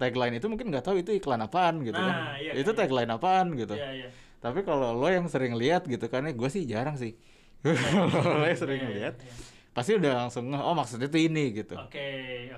tagline 0.00 0.34
itu 0.42 0.46
mungkin 0.50 0.66
nggak 0.74 0.84
tahu 0.86 0.96
itu 1.02 1.10
iklan 1.14 1.42
apaan 1.46 1.86
gitu 1.86 1.94
Nah, 1.94 2.08
kan. 2.10 2.16
iya, 2.42 2.50
itu 2.58 2.70
iya. 2.74 2.78
tagline 2.78 3.10
apaan 3.14 3.46
gitu. 3.54 3.74
Iya, 3.78 3.90
iya. 3.94 4.08
Tapi 4.42 4.60
kalau 4.66 4.98
lo 4.98 5.06
yang 5.06 5.26
sering 5.30 5.54
lihat 5.54 5.86
gitu 5.86 6.06
kan, 6.10 6.26
gue 6.26 6.50
sih 6.50 6.66
jarang 6.66 6.98
sih. 6.98 7.14
Kalau 7.62 8.42
lo 8.42 8.46
yang 8.50 8.58
sering 8.58 8.82
Iya, 8.82 8.90
iya, 8.90 8.96
lihat, 8.98 9.14
iya. 9.22 9.32
pasti 9.70 9.94
udah 9.94 10.12
langsung 10.26 10.50
oh 10.50 10.74
maksudnya 10.74 11.06
tuh 11.06 11.22
ini 11.22 11.54
gitu. 11.62 11.78
Oke, 11.78 12.02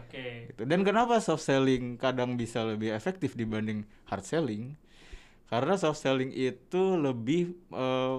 oke. 0.00 0.24
Gitu. 0.48 0.62
Dan 0.64 0.80
kenapa 0.80 1.20
soft 1.20 1.44
selling 1.44 2.00
kadang 2.00 2.40
bisa 2.40 2.64
lebih 2.64 2.90
efektif 2.96 3.36
dibanding 3.36 3.84
hard 4.08 4.24
selling? 4.24 4.80
Karena 5.54 5.78
soft 5.78 6.02
selling 6.02 6.34
itu 6.34 6.82
lebih 6.98 7.54
eh, 7.70 8.16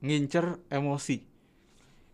ngincer 0.00 0.46
emosi. 0.72 1.16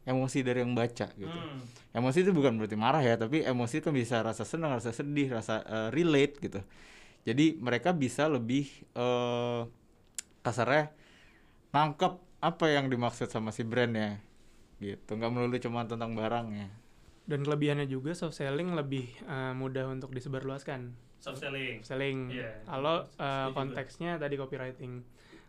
Emosi 0.06 0.38
dari 0.46 0.62
yang 0.66 0.75
baca 0.75 1.06
gitu. 1.18 1.38
Hmm. 1.38 1.62
Emosi 1.94 2.18
itu 2.26 2.32
bukan 2.35 2.58
berarti 2.58 2.76
marah 2.78 3.02
ya, 3.02 3.14
tapi 3.18 3.42
emosi 3.42 3.82
itu 3.82 3.90
bisa 3.94 4.23
rasa 4.23 4.44
senang, 4.46 4.75
rasa 4.78 4.90
sedih, 4.94 5.28
rasa 5.38 5.54
eh, 5.66 5.88
relate 5.94 6.35
gitu. 6.42 6.61
Jadi 7.28 7.58
mereka 7.62 7.90
bisa 7.94 8.26
lebih 8.30 8.66
eh 8.94 9.62
kasarnya 10.46 10.94
nangkep 11.75 12.12
apa 12.42 12.66
yang 12.70 12.87
dimaksud 12.92 13.28
sama 13.30 13.50
si 13.56 13.62
brandnya 13.66 14.23
gitu. 14.82 15.11
Nggak 15.18 15.32
melulu 15.35 15.56
cuma 15.62 15.87
tentang 15.87 16.12
barangnya. 16.18 16.68
dan 17.26 17.42
kelebihannya 17.42 17.87
juga 17.90 18.14
soft 18.14 18.38
selling 18.38 18.75
lebih 18.78 19.06
eh, 19.26 19.52
mudah 19.58 19.90
untuk 19.90 20.14
disebarluaskan 20.14 20.94
Soft 21.18 21.38
selling. 21.38 21.80
selling 21.80 22.18
Iya, 22.30 22.62
kalau 22.64 23.02
gue. 23.02 23.52
konteksnya 23.52 24.16
tadi 24.16 24.35
copywriting 24.35 25.00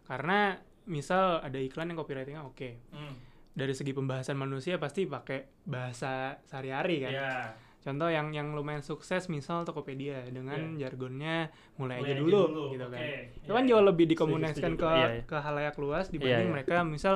karena 0.03 0.55
misal 0.85 1.39
ada 1.39 1.57
iklan 1.57 1.87
yang 1.87 1.97
copywritingnya 1.97 2.41
oke 2.41 2.69
Hmm. 2.89 3.13
dari 3.51 3.71
segi 3.71 3.91
pembahasan 3.91 4.35
manusia 4.35 4.77
pasti 4.77 5.03
pakai 5.03 5.43
bahasa 5.63 6.39
sehari-hari 6.43 7.01
kan 7.01 7.11
Iya. 7.11 7.33
contoh 7.79 8.07
yang 8.07 8.31
yang 8.31 8.51
lumayan 8.51 8.79
sukses 8.81 9.27
misal 9.27 9.63
Tokopedia 9.63 10.23
dengan 10.25 10.75
jargonnya 10.75 11.47
mulai, 11.75 11.99
Mulai 11.99 12.09
aja 12.09 12.13
aja 12.13 12.21
dulu, 12.21 12.41
dulu, 12.47 12.63
gitu 12.69 12.85
kan 12.85 12.97
oke. 12.97 13.15
itu 13.37 13.43
Iya, 13.43 13.49
kan 13.49 13.61
iya. 13.61 13.69
jauh 13.69 13.83
lebih 13.85 14.05
Setuju, 14.05 14.13
dikomunikasikan 14.15 14.73
ke 14.73 14.87
Iya, 14.89 15.07
iya. 15.09 15.21
ke 15.23 15.37
halayak 15.37 15.75
luas 15.77 16.05
dibanding 16.07 16.47
iya. 16.47 16.53
mereka 16.53 16.75
misal 16.83 17.15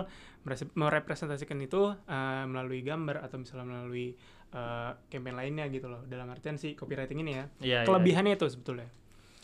merepresentasikan 0.73 1.59
itu 1.59 1.81
eh, 1.93 2.43
melalui 2.45 2.81
gambar 2.81 3.21
atau 3.21 3.37
misalnya 3.37 3.65
melalui 3.67 4.15
eh, 4.51 4.91
campaign 5.07 5.35
lainnya 5.35 5.65
gitu 5.67 5.87
loh 5.87 6.03
dalam 6.05 6.27
artian 6.27 6.55
si 6.55 6.73
copywriting 6.73 7.19
ini 7.19 7.31
ya 7.33 7.45
Iya, 7.57 7.77
iya. 7.77 7.79
kelebihannya 7.83 8.35
itu 8.35 8.47
sebetulnya 8.47 8.87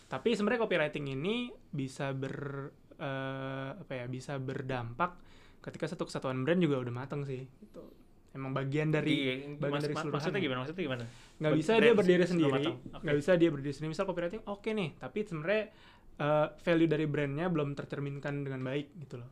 tapi 0.06 0.32
sebenarnya 0.32 0.62
copywriting 0.62 1.06
ini 1.10 1.36
bisa 1.70 2.12
ber 2.12 2.36
eh, 2.94 3.70
apa 3.74 3.94
ya 3.94 4.06
bisa 4.06 4.36
berdampak 4.38 5.20
ketika 5.60 5.86
satu 5.86 6.04
kesatuan 6.04 6.42
brand 6.42 6.58
juga 6.58 6.80
udah 6.80 6.94
mateng 6.94 7.24
sih 7.24 7.44
gitu 7.44 7.84
emang 8.32 8.54
bagian 8.54 8.88
dari 8.88 9.12
Iya, 9.12 9.34
bagian 9.56 9.72
mas- 9.74 9.84
dari 9.84 9.96
seluruhan 9.96 10.14
maksudnya 10.14 10.40
gimana? 10.40 10.60
Maksudnya 10.62 10.84
gimana? 10.84 11.06
nggak 11.38 11.54
bisa 11.56 11.72
brand 11.72 11.84
dia 11.84 11.94
berdiri 11.94 12.24
sendiri. 12.24 12.64
Oke. 12.64 12.72
nggak 13.00 13.18
bisa 13.18 13.32
dia 13.34 13.50
berdiri 13.50 13.74
sendiri 13.74 13.90
misal 13.92 14.06
copywriting 14.06 14.42
oke 14.44 14.70
nih 14.70 14.90
tapi 14.96 15.18
sebenarnya 15.22 15.64
eh, 16.18 16.48
value 16.58 16.88
dari 16.88 17.06
brandnya 17.06 17.46
belum 17.48 17.74
tercerminkan 17.74 18.42
dengan 18.42 18.62
baik 18.62 18.88
gitu 18.98 19.18
loh 19.18 19.32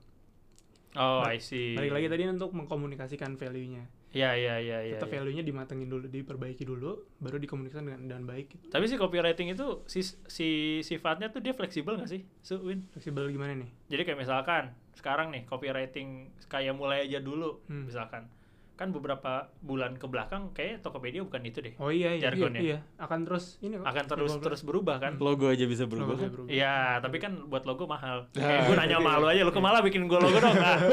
Oh, 0.96 1.20
Ba- 1.20 1.36
I 1.36 1.40
see. 1.40 1.76
balik 1.76 1.92
lagi 1.92 2.08
tadi 2.08 2.24
untuk 2.26 2.52
mengkomunikasikan 2.52 3.36
value-nya 3.36 3.84
Iya, 4.16 4.32
iya, 4.40 4.56
iya, 4.64 4.78
iya. 4.80 4.96
tetap 4.96 5.12
iya. 5.12 5.20
value-nya 5.20 5.44
dimatengin 5.44 5.92
dulu 5.92 6.08
diperbaiki 6.08 6.64
dulu 6.64 7.04
baru 7.20 7.36
dikomunikasikan 7.36 7.84
dengan 7.84 8.02
dengan 8.08 8.24
baik 8.32 8.48
gitu. 8.56 8.66
Tapi 8.72 8.88
si 8.88 8.96
copywriting 8.96 9.52
itu 9.52 9.84
si, 9.92 10.00
si 10.32 10.50
sifatnya 10.88 11.28
tuh 11.28 11.44
dia 11.44 11.52
fleksibel 11.52 12.00
nggak 12.00 12.08
sih, 12.08 12.24
Su, 12.40 12.64
Win? 12.64 12.88
fleksibel 12.96 13.28
gimana 13.28 13.60
nih 13.60 13.70
Jadi 13.92 14.02
kayak 14.08 14.20
misalkan 14.24 14.72
sekarang 14.96 15.36
nih 15.36 15.44
copywriting 15.44 16.32
kayak 16.48 16.72
mulai 16.72 17.04
aja 17.04 17.20
dulu, 17.20 17.60
Hmm. 17.68 17.92
misalkan 17.92 18.32
kan 18.76 18.92
beberapa 18.92 19.32
bulan 19.60 19.96
ke 19.96 20.04
belakang 20.04 20.52
kayak 20.52 20.80
Tokopedia 20.80 21.20
bukan 21.22 21.42
itu 21.42 21.60
deh, 21.60 21.74
oh 21.78 21.88
iya 21.88 22.12
iya, 22.12 22.12
iya, 22.14 22.24
Jargonnya. 22.26 22.60
iya 22.60 22.78
akan 22.98 23.20
terus 23.24 23.56
ini 23.60 23.76
kok 23.76 23.86
akan 23.86 24.04
terus 24.06 24.32
terus 24.38 24.62
berubah 24.62 25.00
kan? 25.00 25.16
Logo 25.18 25.48
aja 25.48 25.64
bisa 25.64 25.84
Logo 25.84 25.96
berubah. 25.96 26.14
bisa 26.14 26.22
kan? 26.22 26.32
berubah. 26.32 26.50
Iya, 26.50 26.76
tapi 27.00 27.18
kan 27.18 27.32
buat 27.46 27.64
logo 27.64 27.84
mahal. 27.86 28.28
Nah, 28.30 28.42
Kayak 28.42 28.62
gue 28.62 28.76
nanya 28.76 28.96
sama 28.98 29.12
lu 29.16 29.26
aja, 29.26 29.42
lu 29.42 29.50
kok 29.50 29.62
malah 29.62 29.80
bikin 29.80 30.02
gue 30.06 30.20
logo 30.20 30.38
dong? 30.38 30.52
Nah. 30.54 30.80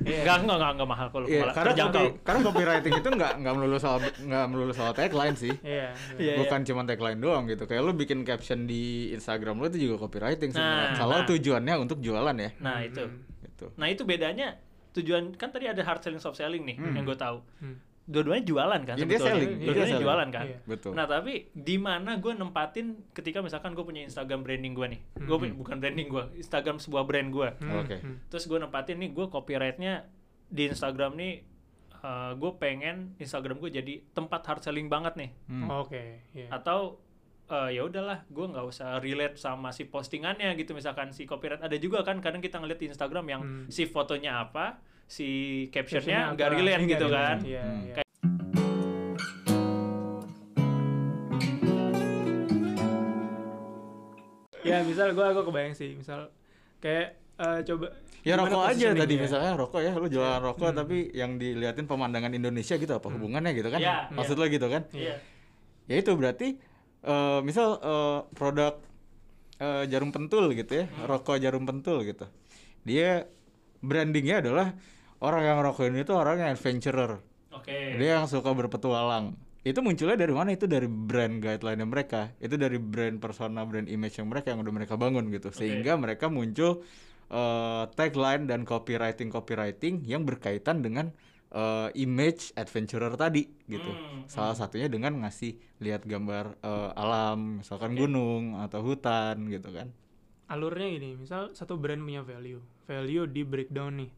Iya. 0.00 0.20
Enggak, 0.22 0.36
enggak, 0.42 0.56
enggak, 0.56 0.72
enggak 0.74 0.90
mahal 0.90 1.06
kalau 1.08 1.26
Iya, 1.26 1.40
malah 1.40 1.54
karena 1.54 1.70
terjangkau. 1.70 2.04
copy- 2.04 2.18
karena 2.22 2.40
copywriting 2.42 2.92
itu 2.94 3.08
nggak 3.10 3.32
nggak 3.38 3.54
melulu 3.54 3.78
soal 3.78 3.98
nggak 4.00 4.44
melulu 4.46 4.72
soal 4.72 4.92
tagline 4.92 5.32
sih. 5.34 5.54
iya 5.62 5.88
Iya, 6.14 6.34
Bukan 6.36 6.60
cuma 6.62 6.82
tagline 6.82 7.16
doang 7.16 7.44
gitu. 7.46 7.64
Kayak 7.64 7.82
lu 7.82 7.92
bikin 7.94 8.22
caption 8.22 8.64
di 8.64 8.82
Instagram 9.10 9.56
lu 9.56 9.68
itu 9.68 9.78
juga 9.82 10.00
copywriting 10.00 10.50
sebenarnya. 10.50 10.86
Nah, 10.86 10.96
Kalau 10.96 11.16
nah. 11.18 11.26
tujuannya 11.26 11.74
untuk 11.78 11.98
jualan 11.98 12.34
ya. 12.34 12.50
Nah, 12.58 12.78
itu. 12.82 13.04
Gitu. 13.42 13.66
Nah, 13.74 13.86
itu 13.86 14.02
bedanya 14.02 14.58
tujuan 14.94 15.34
kan 15.34 15.50
tadi 15.50 15.66
ada 15.66 15.80
hard 15.80 16.00
selling 16.00 16.18
soft 16.18 16.36
selling 16.36 16.62
nih 16.62 16.76
Hmm. 16.76 16.94
yang 16.94 17.04
gue 17.04 17.14
tahu. 17.16 17.42
Hmm. 17.58 17.78
Dua-duanya 18.04 18.44
jualan 18.44 18.80
kan 18.82 18.94
dia 18.94 19.04
sebetulnya. 19.08 19.26
selling. 19.26 19.50
Dua-duanya 19.58 19.86
selling. 19.88 20.04
jualan 20.04 20.28
kan. 20.30 20.44
Iya. 20.44 20.58
Betul. 20.66 20.90
Nah, 20.92 21.06
tapi 21.06 21.32
di 21.50 21.76
mana 21.76 22.10
gue 22.14 22.32
nempatin 22.32 22.86
ketika 23.10 23.40
misalkan 23.40 23.72
gue 23.72 23.80
punya 23.82 24.02
Instagram 24.02 24.40
branding 24.40 24.72
gue 24.72 24.86
nih. 24.88 25.00
Gue 25.20 25.36
Hmm. 25.40 25.56
bukan 25.56 25.76
branding 25.78 26.08
gue, 26.08 26.24
Instagram 26.36 26.76
sebuah 26.78 27.02
brand 27.02 27.28
gue. 27.28 27.48
Hmm, 27.58 27.80
Oke. 27.80 27.96
hmm. 27.98 28.28
Terus 28.28 28.44
gue 28.44 28.58
nempatin 28.58 28.96
nih 28.98 29.10
gue 29.10 29.26
copyrightnya 29.26 30.04
di 30.46 30.62
Instagram 30.66 31.12
nih 31.14 31.34
gue 32.34 32.52
pengen 32.54 33.16
Instagram 33.16 33.56
gue 33.58 33.72
jadi 33.72 33.94
tempat 34.12 34.44
hard 34.44 34.60
selling 34.62 34.86
banget 34.86 35.16
nih. 35.16 35.30
Hmm. 35.46 35.72
oke 35.72 36.02
iya 36.30 36.52
Atau 36.52 37.00
eh, 37.46 37.70
ya 37.70 37.82
udahlah, 37.82 38.24
gue 38.26 38.46
nggak 38.46 38.66
usah 38.66 38.96
relate 38.98 39.36
sama 39.36 39.68
si 39.68 39.84
postingannya 39.84 40.54
gitu 40.54 40.72
misalkan 40.72 41.10
si 41.10 41.24
copyright 41.24 41.60
ada 41.60 41.76
juga 41.76 42.00
kan 42.00 42.18
kadang 42.18 42.40
kita 42.40 42.56
ngeliat 42.56 42.78
di 42.78 42.88
Instagram 42.88 43.24
yang 43.26 43.42
Hmm. 43.42 43.64
si 43.68 43.84
fotonya 43.84 44.40
apa, 44.42 44.80
si 45.06 45.26
Captionnya 45.68 46.32
nggak 46.32 46.48
relate 46.50 46.72
Ini 46.74 46.86
nggak 46.86 46.92
gitu 46.94 47.06
relate. 47.06 47.24
kan. 47.26 47.38
iya 47.44 47.62
Hmm. 47.62 47.84
iya 47.86 47.94
ya 54.64 54.80
misal 54.82 55.12
gue 55.12 55.26
gue 55.26 55.44
kebayang 55.44 55.74
sih 55.76 55.92
misal 55.94 56.32
kayak 56.80 57.06
eh, 57.36 57.60
coba 57.62 57.88
Ya 58.24 58.40
rokok 58.40 58.64
aja 58.64 58.96
tadi 58.96 59.14
ya? 59.14 59.20
misalnya 59.20 59.52
rokok 59.52 59.84
ya 59.84 59.92
lu 59.92 60.08
jualan 60.08 60.40
rokok 60.40 60.72
tapi 60.72 61.12
yang 61.12 61.36
diliatin 61.36 61.84
pemandangan 61.84 62.32
Indonesia 62.32 62.72
gitu 62.74 62.88
apa 62.88 63.12
hubungannya 63.12 63.52
gitu 63.52 63.68
kan? 63.68 63.76
Iya, 63.76 64.08
Maksud 64.08 64.40
lo 64.40 64.48
gitu 64.48 64.64
kan? 64.64 64.88
Iya. 64.96 65.20
Ya 65.84 65.94
itu 66.00 66.08
berarti 66.16 66.56
eh, 67.04 67.40
misal 67.44 67.78
eh, 67.78 68.18
produk 68.32 68.80
eh, 69.60 69.84
jarum 69.92 70.10
pentul 70.10 70.50
gitu 70.56 70.84
ya, 70.84 70.86
rokok 71.04 71.36
jarum 71.38 71.68
pentul 71.68 72.02
gitu. 72.02 72.24
Dia 72.84 73.28
brandingnya 73.84 74.40
adalah 74.40 74.72
orang 75.20 75.42
yang 75.44 75.58
rokok 75.60 75.92
ini 75.92 76.02
tuh 76.02 76.16
orang 76.16 76.40
yang 76.40 76.50
adventurer. 76.56 77.20
Oke. 77.54 78.00
Dia 78.00 78.20
yang 78.20 78.26
suka 78.26 78.50
berpetualang. 78.50 79.36
Itu 79.64 79.80
munculnya 79.80 80.20
dari 80.20 80.34
mana? 80.36 80.52
Itu 80.52 80.68
dari 80.68 80.84
brand 80.84 81.40
guideline 81.40 81.88
mereka. 81.88 82.36
Itu 82.36 82.60
dari 82.60 82.76
brand 82.76 83.16
persona, 83.16 83.64
brand 83.64 83.88
image 83.88 84.20
yang 84.20 84.28
mereka 84.28 84.52
yang 84.52 84.60
udah 84.60 84.74
mereka 84.76 85.00
bangun 85.00 85.32
gitu. 85.32 85.48
Sehingga 85.48 85.96
mereka 85.96 86.28
muncul 86.28 86.84
eh, 87.32 87.84
tagline 87.96 88.44
dan 88.44 88.68
copywriting 88.68 89.32
copywriting 89.32 90.04
yang 90.04 90.28
berkaitan 90.28 90.84
dengan 90.84 91.16
eh, 91.54 91.88
image 91.96 92.50
adventurer 92.52 93.14
tadi 93.14 93.46
gitu. 93.64 93.86
Hmm, 93.86 94.26
Salah 94.26 94.52
satunya 94.52 94.86
dengan 94.86 95.14
ngasih 95.16 95.54
lihat 95.78 96.02
gambar 96.02 96.58
eh, 96.58 96.90
alam, 96.94 97.62
misalkan 97.62 97.94
gunung 97.94 98.58
atau 98.58 98.82
hutan 98.82 99.38
gitu 99.48 99.70
kan. 99.70 99.88
alurnya 100.44 100.92
gini 100.92 101.16
misal 101.16 101.50
satu 101.50 101.74
brand 101.74 101.98
punya 101.98 102.20
value 102.20 102.60
value 102.84 103.24
di 103.24 103.42
breakdown 103.42 103.96
nih 103.96 104.10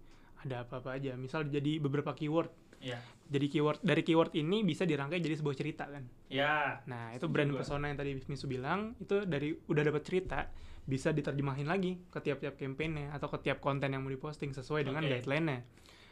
ada 0.42 0.66
apa-apa 0.66 0.98
aja 0.98 1.14
misal 1.14 1.46
jadi 1.46 1.78
beberapa 1.78 2.10
keyword 2.12 2.50
Iya. 2.76 2.98
jadi 3.24 3.46
keyword 3.46 3.78
dari 3.80 4.02
keyword 4.02 4.34
ini 4.34 4.60
bisa 4.60 4.82
dirangkai 4.82 5.16
jadi 5.16 5.38
sebuah 5.38 5.54
cerita 5.54 5.86
kan 5.86 6.02
Ya. 6.26 6.82
nah 6.84 7.14
itu 7.14 7.24
brand 7.24 7.54
persona 7.54 7.86
yang 7.86 7.96
tadi 7.96 8.18
Misu 8.20 8.50
bilang 8.50 8.98
itu 8.98 9.22
dari 9.22 9.54
udah 9.64 9.82
dapat 9.86 10.02
cerita 10.02 10.50
bisa 10.82 11.10
diterjemahin 11.10 11.64
lagi 11.64 12.02
ke 12.04 12.18
tiap-tiap 12.18 12.54
campaignnya 12.54 13.14
atau 13.14 13.30
ke 13.30 13.38
tiap 13.40 13.58
konten 13.58 13.88
yang 13.88 14.02
mau 14.02 14.10
diposting 14.10 14.50
sesuai 14.50 14.82
dengan 14.82 15.06
guideline-nya 15.06 15.62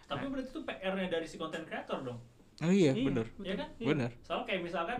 Tapi 0.06 0.24
berarti 0.26 0.48
itu 0.48 0.60
PR-nya 0.60 1.08
dari 1.08 1.24
si 1.24 1.36
content 1.36 1.62
creator 1.62 2.00
dong. 2.00 2.18
Oh 2.60 2.68
iya, 2.68 2.92
Iya, 2.92 3.04
bener. 3.04 3.26
Iya 3.38 3.54
kan? 3.56 3.68
Iya. 3.74 3.88
Bener. 3.88 4.10
Soalnya 4.20 4.44
kayak 4.44 4.62
misalkan 4.62 4.98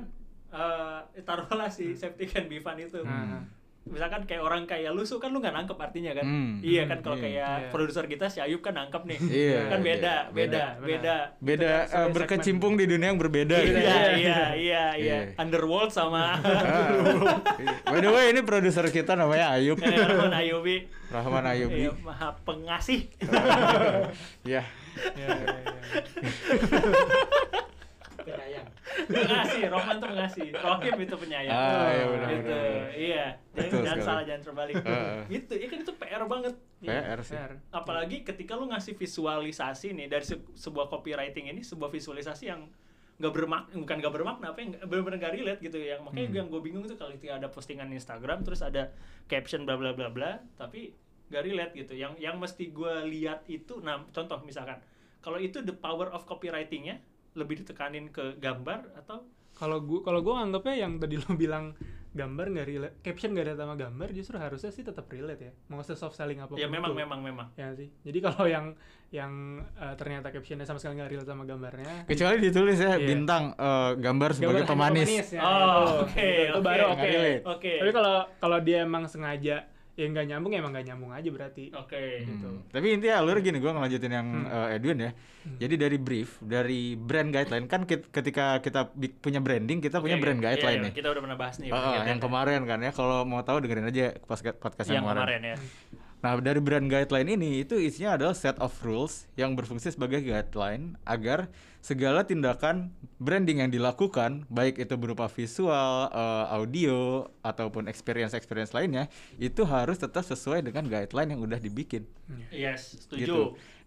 eh 0.50 0.98
taruhlah 1.20 1.66
si 1.66 1.92
safety 1.92 2.24
can 2.24 2.46
be 2.46 2.56
fun 2.56 2.74
itu. 2.76 2.98
Nah, 3.00 3.42
misalkan 3.84 4.24
kayak 4.24 4.40
orang 4.40 4.64
kayak 4.64 4.90
lu 4.90 5.04
kan 5.04 5.28
lu 5.28 5.38
nggak 5.38 5.52
nangkep 5.52 5.76
artinya 5.76 6.14
kan 6.14 6.24
Hmm. 6.24 6.56
iya 6.58 6.88
kan 6.88 6.98
kalau 6.98 7.14
Iya. 7.14 7.24
kayak 7.28 7.52
Iya. 7.52 7.68
produser 7.68 8.04
kita 8.06 8.26
si 8.26 8.40
Ayub 8.40 8.58
kan 8.58 8.72
nangkep 8.72 9.02
nih 9.04 9.18
Iya, 9.20 9.60
kan 9.68 9.76
iya. 9.76 9.84
beda 9.84 10.14
beda 10.24 10.32
Beda, 10.32 10.64
beda 10.80 11.16
beda 11.36 11.68
kan 11.68 11.76
eh, 11.76 11.84
sebagai 11.84 12.14
berkecimpung 12.16 12.72
di 12.74 12.84
dunia 12.86 13.12
yang 13.12 13.20
berbeda 13.20 13.52
iya 13.54 13.66
gitu. 13.66 13.76
iya 13.76 14.00
iya 14.16 14.40
iya 14.56 14.84
Iya. 14.96 15.16
underworld 15.36 15.92
sama. 15.92 16.40
By 17.92 18.00
the 18.00 18.08
way, 18.08 18.32
ini 18.32 18.40
produser 18.40 18.88
kita 18.88 19.14
namanya 19.14 19.52
Ayub. 19.52 19.76
eh, 19.76 19.92
Rahman 19.92 20.32
Ayubi 20.32 20.88
Rahman 21.06 21.44
Ayubi. 21.44 21.80
Iya, 21.84 21.92
maha 22.00 22.32
pengasih 22.40 23.04
Ya. 24.94 25.26
Iya, 25.26 25.28
iya. 25.36 25.72
penyayang 28.16 28.66
pengasih 29.04 29.62
Rohman 29.68 29.96
tuh 29.98 30.08
pengasih 30.08 30.46
Rohim 30.54 30.96
itu 30.98 31.14
penyayang 31.14 31.52
Ah, 31.52 31.88
iya, 31.90 32.04
benar, 32.06 32.28
gitu 32.30 32.40
benar, 32.40 32.62
benar. 32.62 32.88
iya 32.94 33.24
Betul 33.52 33.68
jangan, 33.76 33.84
sekali. 33.92 34.00
salah 34.02 34.22
jangan 34.24 34.42
terbalik 34.42 34.74
Heeh. 34.78 35.18
gitu 35.30 35.52
ya 35.54 35.66
kan 35.66 35.78
itu 35.78 35.92
PR 35.94 36.22
banget 36.24 36.54
Iya. 36.80 37.00
PR 37.02 37.20
sih. 37.20 37.34
Fair. 37.34 37.52
apalagi 37.70 38.16
ketika 38.22 38.52
lu 38.54 38.64
ngasih 38.66 38.94
visualisasi 38.94 39.86
nih 39.92 40.06
dari 40.06 40.24
se- 40.24 40.46
sebuah 40.54 40.88
copywriting 40.88 41.48
ini 41.48 41.60
sebuah 41.60 41.88
visualisasi 41.88 42.44
yang 42.46 42.68
nggak 43.14 43.30
bermakna 43.30 43.70
bukan 43.76 43.96
nggak 43.96 44.10
bermakna 44.12 44.46
apa 44.48 44.58
yang 44.58 44.70
bener-bener 44.80 45.18
nggak 45.18 45.34
relate 45.34 45.60
gitu 45.60 45.78
yang 45.78 46.00
makanya 46.00 46.26
Hmm. 46.26 46.36
yang 46.36 46.46
gue 46.48 46.60
bingung 46.60 46.82
tuh 46.84 46.96
kalau 46.96 47.12
ketika 47.12 47.36
ada 47.36 47.46
postingan 47.46 47.86
Instagram 47.88 48.42
terus 48.42 48.58
ada 48.60 48.90
caption 49.24 49.62
bla 49.62 49.74
bla 49.74 49.92
bla 49.92 50.08
bla 50.08 50.42
tapi 50.54 50.90
nggak 51.34 51.44
relate 51.44 51.72
gitu 51.74 51.92
yang 51.92 52.14
yang 52.16 52.38
mesti 52.38 52.70
gue 52.70 52.94
lihat 53.10 53.42
itu 53.46 53.82
nah 53.82 54.06
contoh 54.08 54.38
misalkan 54.40 54.78
kalau 55.18 55.36
itu 55.36 55.58
the 55.60 55.74
power 55.74 56.06
of 56.08 56.22
copywritingnya 56.22 57.02
lebih 57.34 57.60
ditekanin 57.60 58.08
ke 58.08 58.38
gambar 58.38 58.94
atau 58.94 59.26
Kalau 59.54 59.78
gua 59.78 60.02
kalau 60.02 60.18
gua 60.18 60.42
nganggapnya 60.42 60.74
yang 60.76 60.98
tadi 60.98 61.14
lo 61.14 61.30
bilang 61.34 61.78
gambar 62.10 62.46
nggak 62.50 62.66
relate, 62.66 62.94
caption 63.02 63.30
nggak 63.30 63.46
ada 63.46 63.54
sama 63.56 63.74
gambar 63.74 64.10
justru 64.10 64.34
harusnya 64.34 64.70
sih 64.70 64.82
tetap 64.82 65.06
relate 65.06 65.40
ya. 65.40 65.52
Mau 65.66 65.78
se 65.78 65.94
soft 65.94 66.14
selling 66.14 66.42
apa 66.42 66.54
ya 66.54 66.66
memang 66.66 66.90
memang 66.90 67.22
memang 67.22 67.46
Ya 67.54 67.70
sih. 67.70 67.86
Jadi 68.02 68.18
kalau 68.18 68.46
yang 68.46 68.74
yang 69.10 69.30
eh, 69.74 69.94
ternyata 69.94 70.30
captionnya 70.30 70.62
sama 70.62 70.78
sekali 70.78 70.98
nggak 70.98 71.10
relate 71.10 71.30
sama 71.30 71.46
gambarnya, 71.46 72.02
Kecuali 72.02 72.38
ditulis 72.40 72.78
ya 72.78 72.94
Iya. 72.94 73.06
bintang 73.06 73.54
eh, 73.54 73.90
gambar 73.94 74.30
sebagai 74.34 74.62
gambar 74.62 74.70
pemanis. 74.74 75.10
ya, 75.30 75.38
Oh, 75.38 75.46
itu. 75.46 75.94
oke, 76.02 76.18
Itu, 76.18 76.42
itu 76.42 76.50
oke. 76.50 76.66
baru 76.66 76.82
Nggak 76.82 76.94
oke. 76.98 77.06
relate. 77.08 77.42
oke 77.46 77.72
Tapi 77.78 77.90
kalau 77.94 78.16
kalau 78.38 78.58
dia 78.58 78.78
emang 78.82 79.04
sengaja 79.06 79.56
ya 79.94 80.06
nggak 80.06 80.26
nyambung 80.26 80.50
ya 80.50 80.58
emang 80.58 80.72
nggak 80.72 80.86
nyambung 80.86 81.10
aja 81.10 81.28
berarti. 81.28 81.70
oke 81.70 81.94
Hmm. 81.94 82.26
gitu. 82.26 82.50
Tapi 82.68 82.86
intinya 82.90 83.14
alur 83.16 83.38
gini, 83.38 83.58
gue 83.58 83.68
ngelanjutin 83.68 84.10
yang 84.10 84.26
Hmm. 84.26 84.50
eh, 84.50 84.74
Edwin 84.74 84.98
ya. 85.00 85.10
Jadi 85.56 85.74
dari 85.76 85.98
brief, 85.98 86.40
dari 86.40 86.80
brand 86.94 87.30
guideline 87.30 87.66
kan 87.66 87.84
kit- 87.84 88.08
ketika 88.08 88.58
kita 88.58 88.90
punya 89.18 89.38
branding, 89.38 89.78
kita 89.78 90.00
punya 90.00 90.16
Oke, 90.16 90.24
brand 90.24 90.40
guideline 90.40 90.66
Iya, 90.72 90.80
iya, 90.80 90.88
nih. 90.88 90.94
kita 90.94 91.08
udah 91.08 91.22
pernah 91.22 91.38
bahas 91.38 91.56
nih 91.56 91.68
guideline 91.68 92.08
yang 92.08 92.18
ya. 92.18 92.24
kemarin 92.24 92.60
kan 92.64 92.78
ya. 92.80 92.90
Kalau 92.90 93.18
mau 93.22 93.40
tahu 93.40 93.56
dengerin 93.60 93.86
aja 93.86 94.04
podcast 94.20 94.56
podcast 94.58 94.88
yang, 94.88 95.00
yang 95.00 95.14
kemarin 95.14 95.42
ya 95.44 95.56
Nah, 96.24 96.40
dari 96.40 96.56
brand 96.56 96.88
guideline 96.88 97.36
ini 97.36 97.60
itu 97.60 97.76
isinya 97.76 98.16
adalah 98.16 98.32
set 98.32 98.56
of 98.56 98.72
rules 98.80 99.28
yang 99.36 99.52
berfungsi 99.52 99.92
sebagai 99.92 100.24
guideline 100.24 100.96
agar 101.04 101.52
segala 101.84 102.24
tindakan 102.24 102.96
branding 103.20 103.60
yang 103.60 103.68
dilakukan, 103.68 104.48
baik 104.48 104.80
itu 104.80 104.96
berupa 104.96 105.28
visual, 105.28 106.08
eh, 106.08 106.46
audio 106.48 107.28
ataupun 107.44 107.92
experience-experience 107.92 108.72
lainnya, 108.72 109.12
itu 109.36 109.68
harus 109.68 110.00
tetap 110.00 110.24
sesuai 110.24 110.64
dengan 110.64 110.88
guideline 110.88 111.36
yang 111.36 111.44
udah 111.44 111.60
dibikin. 111.60 112.08
yes 112.48 113.04
setuju 113.04 113.20
Gitu. 113.20 113.40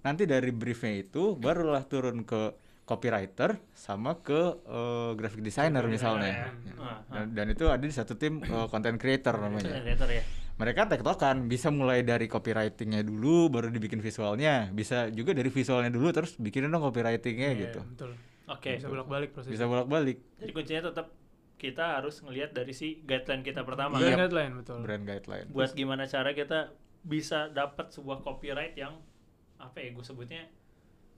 Nanti 0.06 0.30
dari 0.30 0.54
briefnya 0.54 0.94
itu 0.94 1.34
barulah 1.34 1.82
turun 1.90 2.22
ke 2.22 2.54
copywriter 2.86 3.58
sama 3.74 4.14
ke 4.22 4.62
eh, 4.62 5.12
graphic 5.18 5.42
designer 5.42 5.90
misalnya. 5.90 6.30
ya. 6.30 6.48
Ah, 6.78 6.86
ah. 6.86 6.98
Dan, 7.10 7.34
dan 7.34 7.46
itu 7.50 7.66
ada 7.66 7.82
di 7.82 7.90
satu 7.90 8.14
tim 8.14 8.46
eh, 8.46 8.68
content 8.70 9.02
creator 9.02 9.42
namanya 9.42 9.82
Creator 9.82 10.10
ya 10.14 10.47
mereka 10.58 10.86
tektokan 10.86 11.46
bisa 11.46 11.70
mulai 11.70 12.02
dari 12.02 12.26
copywritingnya 12.26 13.02
dulu 13.02 13.48
baru 13.48 13.70
dibikin 13.70 14.00
visualnya 14.00 14.70
bisa 14.72 15.08
juga 15.10 15.32
dari 15.32 15.48
visualnya 15.48 15.88
dulu 15.88 16.10
terus 16.10 16.34
bikinin 16.36 16.68
dong 16.68 16.82
copywritingnya 16.84 17.50
Iya, 17.50 17.62
gitu 17.64 17.80
Betul. 17.88 18.12
oke 18.48 18.72
Bisa 18.76 18.88
bolak-balik 18.88 19.30
prosesnya. 19.32 19.54
bisa 19.54 19.66
bolak 19.66 19.86
balik 19.86 20.18
jadi 20.36 20.52
kuncinya 20.52 20.84
tetap 20.88 21.08
kita 21.56 21.98
harus 21.98 22.20
ngelihat 22.20 22.52
dari 22.52 22.70
si 22.70 23.02
guideline 23.02 23.42
kita 23.42 23.62
pertama 23.62 23.96
Brand 23.96 24.06
Iya. 24.08 24.18
guideline 24.20 24.54
betul. 24.56 24.80
brand 24.80 25.04
guideline 25.04 25.48
buat 25.50 25.70
gimana 25.72 26.04
cara 26.06 26.30
kita 26.32 26.74
bisa 27.00 27.48
dapat 27.48 27.90
sebuah 27.90 28.20
copyright 28.20 28.74
yang 28.76 28.98
apa 29.56 29.78
ya 29.78 29.90
gue 29.90 30.04
sebutnya 30.04 30.44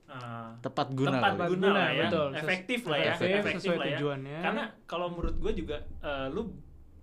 uh, 0.06 0.56
tepat 0.58 0.88
guna 0.90 1.12
tepat 1.14 1.32
kali. 1.38 1.50
guna, 1.50 1.68
lah 1.70 1.88
ya 1.90 2.04
betul. 2.06 2.28
efektif 2.34 2.80
lah 2.84 2.98
ya 2.98 3.12
Efektif, 3.14 3.36
efektif 3.38 3.60
sesuai 3.62 3.76
lah 3.76 3.86
ya 3.86 3.92
tujuannya. 3.94 4.38
karena 4.38 4.64
kalau 4.84 5.06
menurut 5.08 5.36
gue 5.38 5.52
juga 5.54 5.76
eh, 6.00 6.26
lu 6.28 6.42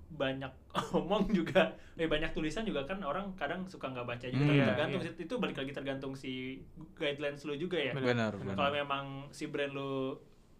banyak 0.09 0.49
omong 0.95 1.27
juga 1.29 1.67
eh 1.93 2.05
banyak 2.05 2.31
tulisan 2.31 2.63
juga 2.63 2.83
kan 2.83 2.99
orang 2.99 3.33
kadang 3.33 3.65
suka 3.65 3.87
nggak 3.87 4.07
baca 4.07 4.25
juga 4.25 4.39
Hmm, 4.39 4.47
tapi 4.47 4.57
iya, 4.57 4.67
tergantung 4.69 5.01
iya. 5.01 5.11
itu 5.19 5.33
balik 5.35 5.57
lagi 5.57 5.71
tergantung 5.71 6.13
si 6.13 6.31
guidelines 6.93 7.43
lu 7.43 7.53
juga 7.53 7.75
ya 7.75 7.91
benar 7.91 8.31
benar 8.31 8.53
kalau 8.53 8.71
memang 8.71 9.05
si 9.29 9.45
brand 9.45 9.71
lu 9.71 10.15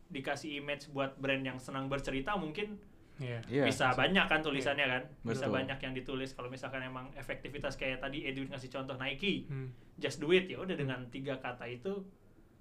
dikasih 0.07 0.57
image 0.57 0.87
buat 0.89 1.15
brand 1.15 1.41
yang 1.41 1.57
senang 1.57 1.87
bercerita 1.87 2.35
mungkin 2.35 2.75
Iya. 3.17 3.41
Iya. 3.49 3.65
bisa 3.65 3.97
banyak 3.97 4.29
kan 4.29 4.45
tulisannya 4.45 4.85
kan 4.85 5.03
bisa 5.25 5.49
Betul. 5.49 5.57
banyak 5.57 5.79
yang 5.81 5.93
ditulis 5.95 6.29
kalau 6.31 6.47
misalkan 6.47 6.85
emang 6.85 7.09
efektivitas 7.13 7.73
kayak 7.73 7.97
tadi 7.97 8.21
Edwin 8.23 8.45
ngasih 8.47 8.69
contoh 8.69 8.93
Nike 8.95 9.49
Hmm. 9.49 9.73
just 9.97 10.21
do 10.21 10.29
it 10.29 10.45
ya 10.45 10.61
udah 10.61 10.75
dengan 10.75 11.01
tiga 11.07 11.33
kata 11.35 11.65
itu 11.65 12.05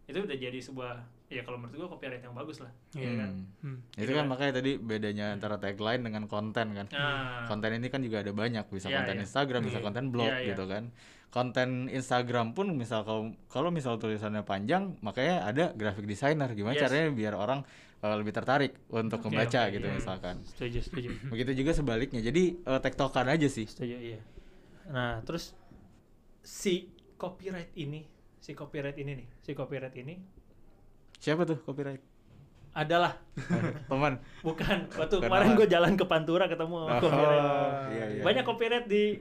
itu 0.06 0.16
udah 0.16 0.32
jadi 0.32 0.56
sebuah 0.56 0.96
ya 1.26 1.42
kalau 1.42 1.58
menurut 1.58 1.74
gua 1.76 1.88
copyright 1.92 2.22
yang 2.22 2.32
bagus 2.32 2.62
lah 2.62 2.70
Iya. 2.94 3.02
ya 3.02 3.12
kan 3.18 3.30
Hmm. 3.34 3.46
Hmm. 3.66 3.78
itu 3.98 4.12
kan 4.12 4.24
makanya 4.26 4.52
tadi 4.58 4.72
bedanya 4.78 5.26
antara 5.34 5.58
tagline 5.58 6.00
dengan 6.00 6.24
konten 6.26 6.66
kan 6.70 6.86
nah 6.88 7.44
konten 7.44 7.70
ini 7.74 7.88
kan 7.88 7.98
juga 7.98 8.22
ada 8.22 8.30
banyak 8.30 8.62
bisa 8.68 8.86
Iya, 8.86 9.02
konten 9.02 9.14
iya. 9.18 9.22
Instagram 9.26 9.60
bisa 9.64 9.78
Iya. 9.78 9.84
konten 9.84 10.04
blog 10.08 10.30
Iya, 10.30 10.38
iya. 10.38 10.48
gitu 10.54 10.64
kan 10.64 10.84
konten 11.26 11.68
Instagram 11.90 12.54
pun 12.54 12.70
misal 12.72 13.02
kalau 13.02 13.34
kalau 13.46 13.68
misal 13.68 13.98
tulisannya 13.98 14.40
panjang 14.42 14.94
makanya 15.02 15.44
ada 15.44 15.64
graphic 15.72 16.06
designer 16.06 16.46
gimana 16.50 16.78
Yes. 16.78 16.86
caranya 16.86 17.10
biar 17.10 17.34
orang 17.34 17.60
uh, 18.00 18.14
lebih 18.14 18.30
tertarik 18.30 18.78
untuk 18.88 19.18
Oke, 19.18 19.26
membaca 19.28 19.66
oke, 19.66 19.74
gitu 19.74 19.84
iya. 19.84 19.94
misalkan 19.94 20.36
setuju 20.46 20.78
setuju 20.80 21.08
begitu 21.34 21.50
juga 21.58 21.70
sebaliknya 21.72 22.22
jadi 22.22 22.42
uh, 22.64 22.78
tektokan 22.78 23.26
aja 23.26 23.50
sih 23.50 23.66
setuju 23.66 23.98
iya 23.98 24.20
nah 24.86 25.18
terus 25.26 25.58
si 26.40 26.86
copyright 27.18 27.74
ini 27.74 28.06
si 28.38 28.54
copyright 28.54 28.94
ini 28.94 29.12
nih 29.18 29.28
si 29.42 29.50
copyright 29.52 29.96
ini 29.98 30.14
siapa 31.26 31.42
tuh 31.42 31.58
copyright? 31.60 31.98
Adalah. 32.70 33.18
Teman. 33.90 34.14
Bukan. 34.40 34.78
Waktu 34.88 35.14
Bukan 35.16 35.26
kemarin 35.26 35.48
gue 35.54 35.66
jalan 35.66 35.92
ke 35.92 36.04
Pantura 36.04 36.46
ketemu 36.46 36.76
Oh, 36.78 37.00
copyright. 37.00 37.42
iya, 37.90 38.04
iya. 38.12 38.22
banyak 38.22 38.44
copyright 38.44 38.86
di 38.86 39.18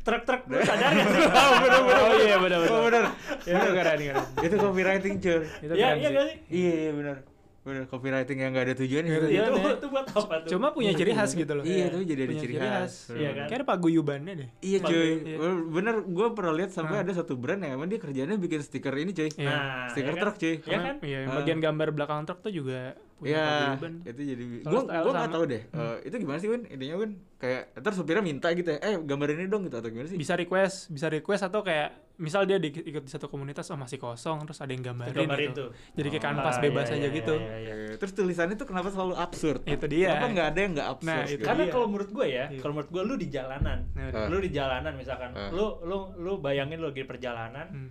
truk-truk 0.00 0.48
lu 0.48 0.56
sadar 0.64 0.90
gak 0.90 1.06
sih? 1.06 1.22
Oh 1.28 2.14
iya 2.16 2.36
benar 2.38 2.58
benar. 2.58 2.72
oh 2.72 2.82
bener 2.88 3.04
Itu 3.38 3.68
keren 3.70 3.98
keren. 4.00 4.24
itu 4.40 4.54
copywriting 4.56 5.14
cuy 5.18 5.44
Itu 5.60 5.72
ya 5.74 5.92
iya 5.92 6.08
sih. 6.08 6.08
gak 6.10 6.24
sih 6.24 6.36
iya 6.48 6.72
iya 6.80 6.92
bener 6.96 7.16
bener 7.60 7.84
copywriting 7.84 8.38
yang 8.38 8.50
gak 8.50 8.64
ada 8.64 8.74
tujuan 8.74 9.04
gitu 9.04 9.26
Iya, 9.28 9.42
itu 9.46 9.68
itu 9.70 9.86
buat 9.86 10.06
apa 10.08 10.34
tuh 10.40 10.48
Cuma 10.48 10.72
punya 10.72 10.90
ciri 10.90 11.12
khas 11.12 11.30
gitu 11.32 11.52
loh. 11.52 11.60
iya 11.62 11.86
tuh 11.86 12.00
jadi 12.00 12.20
ada 12.22 12.34
ciri 12.34 12.54
khas 12.54 12.64
khas. 12.64 12.92
Bener, 13.06 13.18
Iya 13.18 13.30
kan? 13.30 13.44
Kayak 13.44 13.58
ada 13.58 13.66
paguyubannya 13.68 14.32
deh. 14.34 14.48
Iya 14.60 14.78
cuy, 14.80 15.10
iya. 15.26 15.36
bener 15.68 15.94
gue 16.02 16.26
pernah 16.32 16.54
lihat 16.54 16.70
sampai 16.70 16.96
ada 16.98 17.12
satu 17.12 17.34
brand 17.34 17.60
yang 17.60 17.76
emang 17.76 17.86
dia 17.86 17.98
kerjanya 17.98 18.32
bikin 18.34 18.60
stiker 18.60 18.94
ini 18.94 19.12
cuy, 19.12 19.28
Iya. 19.30 19.44
nah 19.46 19.60
stiker 19.86 20.14
kan? 20.14 20.22
truk 20.22 20.36
cuy. 20.36 20.54
ya 20.58 20.78
kan 20.78 20.96
Iya, 21.00 21.18
Ah. 21.22 21.36
bagian 21.36 21.58
gambar 21.58 21.88
belakang 21.90 22.24
truk 22.24 22.40
tuh 22.40 22.52
juga 22.54 22.80
punya 23.14 23.28
Iya, 23.30 23.44
paguyuban. 23.44 23.92
itu 24.02 24.20
jadi 24.26 24.44
gue 24.56 24.80
gue 24.80 24.82
nggak 24.88 25.04
sama. 25.20 25.28
tahu 25.30 25.44
deh, 25.46 25.62
eh, 25.66 25.96
itu 26.02 26.14
gimana 26.16 26.38
sih 26.38 26.48
Win? 26.48 26.62
Intinya 26.66 26.96
Win 26.96 27.10
kayak 27.36 27.62
ntar 27.76 27.92
supirnya 27.92 28.22
minta 28.22 28.48
gitu 28.50 28.68
ya, 28.70 28.78
eh 28.78 28.96
gambar 28.96 29.28
ini 29.30 29.44
dong 29.46 29.62
gitu 29.62 29.76
atau 29.76 29.86
gimana 29.86 30.08
sih? 30.08 30.16
Bisa 30.16 30.32
request, 30.32 30.88
bisa 30.88 31.06
request 31.06 31.44
atau 31.44 31.60
kayak 31.60 31.92
misal 32.20 32.44
dia 32.44 32.60
di, 32.60 32.68
ikut 32.68 33.00
di 33.00 33.10
satu 33.10 33.26
komunitas 33.26 33.64
oh 33.72 33.80
masih 33.80 33.96
kosong 33.96 34.44
terus 34.44 34.60
ada 34.60 34.68
yang 34.68 34.84
gambarin, 34.84 35.16
Gambarin 35.16 35.50
gitu. 35.50 35.64
tuh. 35.64 35.68
Jadi 35.96 36.08
kayak 36.12 36.20
Oh, 36.20 36.28
kanvas 36.28 36.56
Ah, 36.56 36.60
bebas 36.60 36.86
iya, 36.86 36.94
aja 36.94 37.00
iya, 37.02 37.16
gitu. 37.16 37.34
iya, 37.34 37.56
iya. 37.56 37.74
Eh, 37.90 37.96
Terus 37.96 38.12
tulisannya 38.12 38.54
tuh 38.54 38.68
kenapa 38.68 38.88
selalu 38.88 39.14
absurd? 39.16 39.60
Itu 39.64 39.86
dia. 39.88 40.12
Kenapa 40.12 40.26
nggak 40.30 40.48
ada 40.52 40.60
yang 40.60 40.72
nggak 40.76 40.88
absurd? 40.92 41.08
Nah, 41.10 41.24
gitu? 41.24 41.34
itu 41.34 41.44
Karena 41.48 41.64
dia. 41.64 41.72
kalau 41.72 41.86
menurut 41.88 42.10
gue 42.12 42.26
ya, 42.28 42.44
Iya. 42.46 42.60
kalau 42.60 42.72
menurut 42.76 42.90
gue 42.92 43.02
lu 43.02 43.14
di 43.16 43.28
jalanan, 43.28 43.78
Nah, 43.90 44.04
Ah. 44.12 44.26
lu 44.28 44.38
di 44.38 44.50
jalanan 44.50 44.92
misalkan, 44.94 45.30
Ah. 45.32 45.48
lu 45.48 45.66
lu 45.82 45.98
lu 46.14 46.32
bayangin 46.38 46.76
lu 46.76 46.86
lagi 46.86 47.02
perjalanan, 47.02 47.66
hmm. 47.66 47.88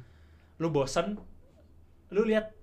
lu 0.57 0.67
bosen, 0.69 1.17
lu 2.09 2.21
lihat 2.23 2.53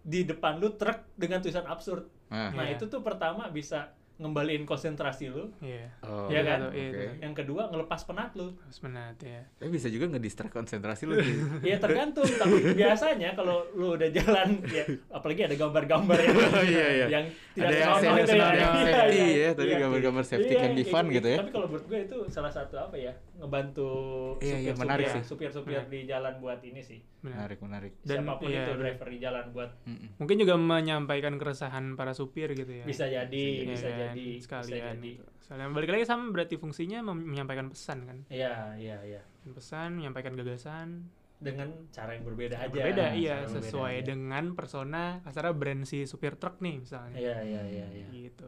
di 0.00 0.24
depan 0.24 0.56
lu 0.56 0.72
truk 0.74 1.04
dengan 1.14 1.38
tulisan 1.38 1.68
absurd. 1.68 2.08
Nah, 2.28 2.48
Nah 2.50 2.64
Iya. 2.64 2.74
itu 2.74 2.88
tuh 2.88 3.04
pertama 3.04 3.46
bisa 3.50 3.92
ngembaliin 4.20 4.62
konsentrasi 4.62 5.26
lu. 5.26 5.48
Iya. 5.58 5.88
oh, 6.02 6.28
Iya 6.28 6.40
kan? 6.42 6.58
Iya, 6.66 6.68
oke. 6.68 6.76
itu. 6.92 7.00
Yang 7.20 7.34
kedua 7.34 7.62
ngelepas 7.66 8.00
penat 8.04 8.30
lu. 8.34 8.52
Harus 8.54 8.80
menat 8.80 9.16
ya. 9.18 9.40
Tapi 9.54 9.70
bisa 9.70 9.88
juga 9.88 10.06
ngedistract 10.08 10.52
konsentrasi 10.52 11.02
lu. 11.04 11.16
cuy. 11.16 11.32
Ya 11.70 11.76
tergantung, 11.76 12.28
tapi 12.28 12.74
biasanya 12.74 13.32
kalau 13.32 13.64
lu 13.72 13.94
udah 13.94 14.08
jalan 14.10 14.60
ya 14.66 14.84
apalagi 15.08 15.40
ada 15.42 15.56
gambar-gambar 15.56 16.18
yang 16.18 16.36
Oh, 16.50 16.60
iya, 16.62 16.86
iya. 16.94 17.06
yang 17.10 17.24
tidak 17.50 17.66
Ada 17.66 17.74
yang 17.74 17.90
senonoh 17.90 17.96
senang- 17.96 18.18
itu 18.18 18.20
ya. 18.20 18.28
senang- 18.30 18.52
yang 18.52 18.70
Iya, 18.70 18.84
safety 18.84 19.16
iya. 19.16 19.24
ya. 19.24 19.40
ya 19.40 19.50
tadi 19.50 19.70
Iya, 19.70 19.78
gambar-gambar 19.80 20.24
safety 20.26 20.52
iya, 20.52 20.60
can 20.60 20.72
be 20.72 20.84
fun 20.84 21.04
gitu. 21.06 21.14
gitu 21.16 21.26
ya. 21.26 21.38
Tapi 21.40 21.50
kalau 21.50 21.66
menurut 21.66 21.86
gue 21.86 22.00
itu 22.02 22.16
salah 22.28 22.52
satu 22.52 22.74
apa 22.76 22.96
ya 22.96 23.12
ngebantu 23.40 23.90
Iya, 24.38 24.56
iya, 24.58 24.70
supir-supir 24.70 24.80
menarik 24.82 25.06
sih. 25.08 25.22
supir-supir 25.24 25.80
di 25.88 26.00
jalan 26.04 26.34
buat 26.38 26.60
ini 26.60 26.80
sih. 26.80 27.00
Menarik, 27.20 27.58
menarik. 27.58 27.92
Dan- 28.00 28.20
Siapa 28.22 28.32
pun 28.36 28.48
iya, 28.48 28.62
itu 28.62 28.72
driver 28.74 29.06
di 29.06 29.18
jalan 29.18 29.44
buat. 29.50 29.70
Mungkin 30.16 30.36
juga 30.36 30.54
menyampaikan 30.54 31.34
keresahan 31.36 31.94
para 31.94 32.12
supir 32.12 32.52
gitu 32.52 32.72
ya. 32.74 32.84
bisa 32.84 33.04
jadi, 33.06 33.44
Iya 33.58 33.70
bisa 33.70 33.88
kan? 33.88 34.09
Jadi, 34.14 34.22
bisa 34.36 34.46
sekalian 34.46 34.96
jadi. 34.98 35.10
gitu. 35.16 35.24
Sekalian 35.42 35.70
balik 35.74 35.90
lagi 35.94 36.04
sama 36.06 36.24
berarti 36.30 36.54
fungsinya 36.58 36.98
menyampaikan 37.02 37.66
pesan 37.70 37.98
kan. 38.06 38.18
Iya, 38.30 38.74
iya, 38.78 38.98
iya. 39.02 39.22
Pesan, 39.50 39.98
menyampaikan 39.98 40.34
gagasan. 40.38 41.10
Dengan 41.40 41.72
cara 41.88 42.12
yang 42.12 42.28
berbeda 42.28 42.60
aja. 42.60 42.68
Berbeda 42.68 43.04
Cara 43.10 43.16
iya 43.16 43.36
berbeda 43.42 43.54
sesuai 43.64 43.94
aja. 43.96 44.06
dengan 44.12 44.44
persona 44.52 45.24
kasarnya 45.24 45.56
brand 45.56 45.82
si 45.88 46.04
supir 46.04 46.36
truk 46.36 46.60
nih 46.60 46.84
misalnya. 46.84 47.16
Iya, 47.16 47.36
iya, 47.42 47.62
iya, 47.64 47.86
iya. 47.88 48.06
Gitu. 48.12 48.46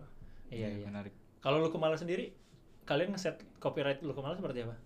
Iya, 0.53 0.69
iya. 0.69 0.87
menarik. 0.93 1.15
Kalau 1.41 1.59
lu 1.65 1.73
kemala 1.73 1.97
sendiri, 1.97 2.37
kalian 2.85 3.17
ngeset 3.17 3.41
copyright 3.59 4.05
lu 4.05 4.13
kemala 4.13 4.37
seperti 4.37 4.69
apa? 4.69 4.77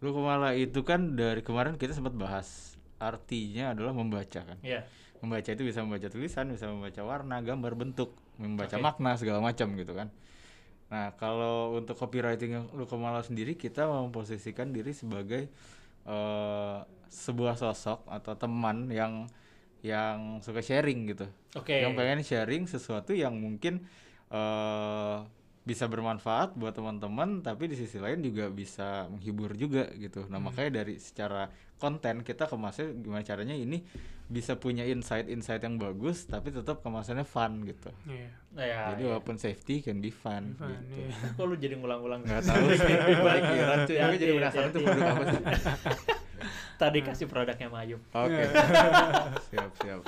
Lu 0.00 0.14
kemala 0.14 0.54
itu 0.56 0.80
kan 0.86 1.18
dari 1.18 1.44
kemarin 1.44 1.76
kita 1.76 1.92
sempat 1.92 2.16
bahas 2.16 2.78
artinya 2.98 3.76
adalah 3.76 3.94
membaca 3.94 4.40
kan. 4.42 4.58
Iya. 4.64 4.82
Membaca 5.18 5.50
itu 5.50 5.62
bisa 5.66 5.82
membaca 5.82 6.06
tulisan, 6.06 6.46
bisa 6.54 6.70
membaca 6.70 7.02
warna, 7.02 7.42
gambar, 7.42 7.72
bentuk, 7.74 8.14
membaca 8.38 8.76
Oke. 8.78 8.84
makna 8.84 9.18
segala 9.18 9.42
macam 9.42 9.74
gitu 9.74 9.92
kan. 9.94 10.08
Nah, 10.88 11.12
kalau 11.20 11.76
untuk 11.76 11.98
copywriting 11.98 12.50
yang 12.54 12.64
lu 12.72 12.88
kemala 12.88 13.20
sendiri 13.20 13.58
kita 13.58 13.84
memposisikan 13.84 14.72
diri 14.72 14.96
sebagai 14.96 15.50
eh, 16.08 16.78
sebuah 17.08 17.58
sosok 17.60 18.08
atau 18.08 18.32
teman 18.38 18.88
yang 18.88 19.28
yang 19.82 20.42
suka 20.42 20.62
sharing 20.62 21.14
gitu. 21.14 21.26
Oke. 21.54 21.82
Yang 21.82 21.92
pengen 21.94 22.20
sharing 22.24 22.62
sesuatu 22.66 23.12
yang 23.14 23.34
mungkin 23.38 23.84
eh 24.28 25.18
bisa 25.68 25.84
bermanfaat 25.84 26.56
buat 26.56 26.72
teman-teman 26.72 27.44
tapi 27.44 27.68
di 27.68 27.76
sisi 27.76 28.00
lain 28.00 28.24
juga 28.24 28.48
bisa 28.48 29.04
menghibur 29.12 29.52
juga 29.52 29.84
gitu. 30.00 30.24
Nah, 30.32 30.40
makanya 30.40 30.80
dari 30.80 30.96
secara 30.96 31.52
konten 31.76 32.24
kita 32.24 32.48
kemasnya 32.48 32.96
gimana 32.96 33.20
caranya 33.20 33.52
ini 33.52 33.84
bisa 34.28 34.56
punya 34.56 34.88
insight-insight 34.88 35.60
yang 35.60 35.76
bagus 35.76 36.24
tapi 36.24 36.48
tetap 36.56 36.80
kemasannya 36.80 37.28
fun 37.28 37.68
gitu. 37.68 37.92
Iya. 38.08 38.28
Nah, 38.56 38.64
ya, 38.64 38.80
Jadi 38.96 39.02
iya. 39.04 39.08
walaupun 39.12 39.36
safety 39.36 39.84
can 39.84 40.00
be 40.00 40.08
fun, 40.08 40.56
Fun, 40.56 40.72
gitu. 40.72 41.04
iya. 41.04 41.12
Kok 41.36 41.44
lu 41.44 41.54
jadi 41.60 41.74
ngulang-ngulang? 41.76 42.24
Nggak 42.24 42.42
tahu 42.48 42.66
sih. 42.80 42.94
Balik 43.20 43.44
ya. 43.52 43.64
Ya. 43.84 44.04
Tapi 44.08 44.16
jadi 44.16 44.32
penasaran 44.40 44.68
tuh 44.72 44.80
produk 44.88 45.04
apa 45.04 45.24
sih? 45.28 45.42
Tadi 46.80 46.98
kasih 47.02 47.26
produknya 47.26 47.68
Mayub. 47.68 47.98
Oke. 48.14 48.42
siap, 49.50 49.70
siap. 49.82 50.00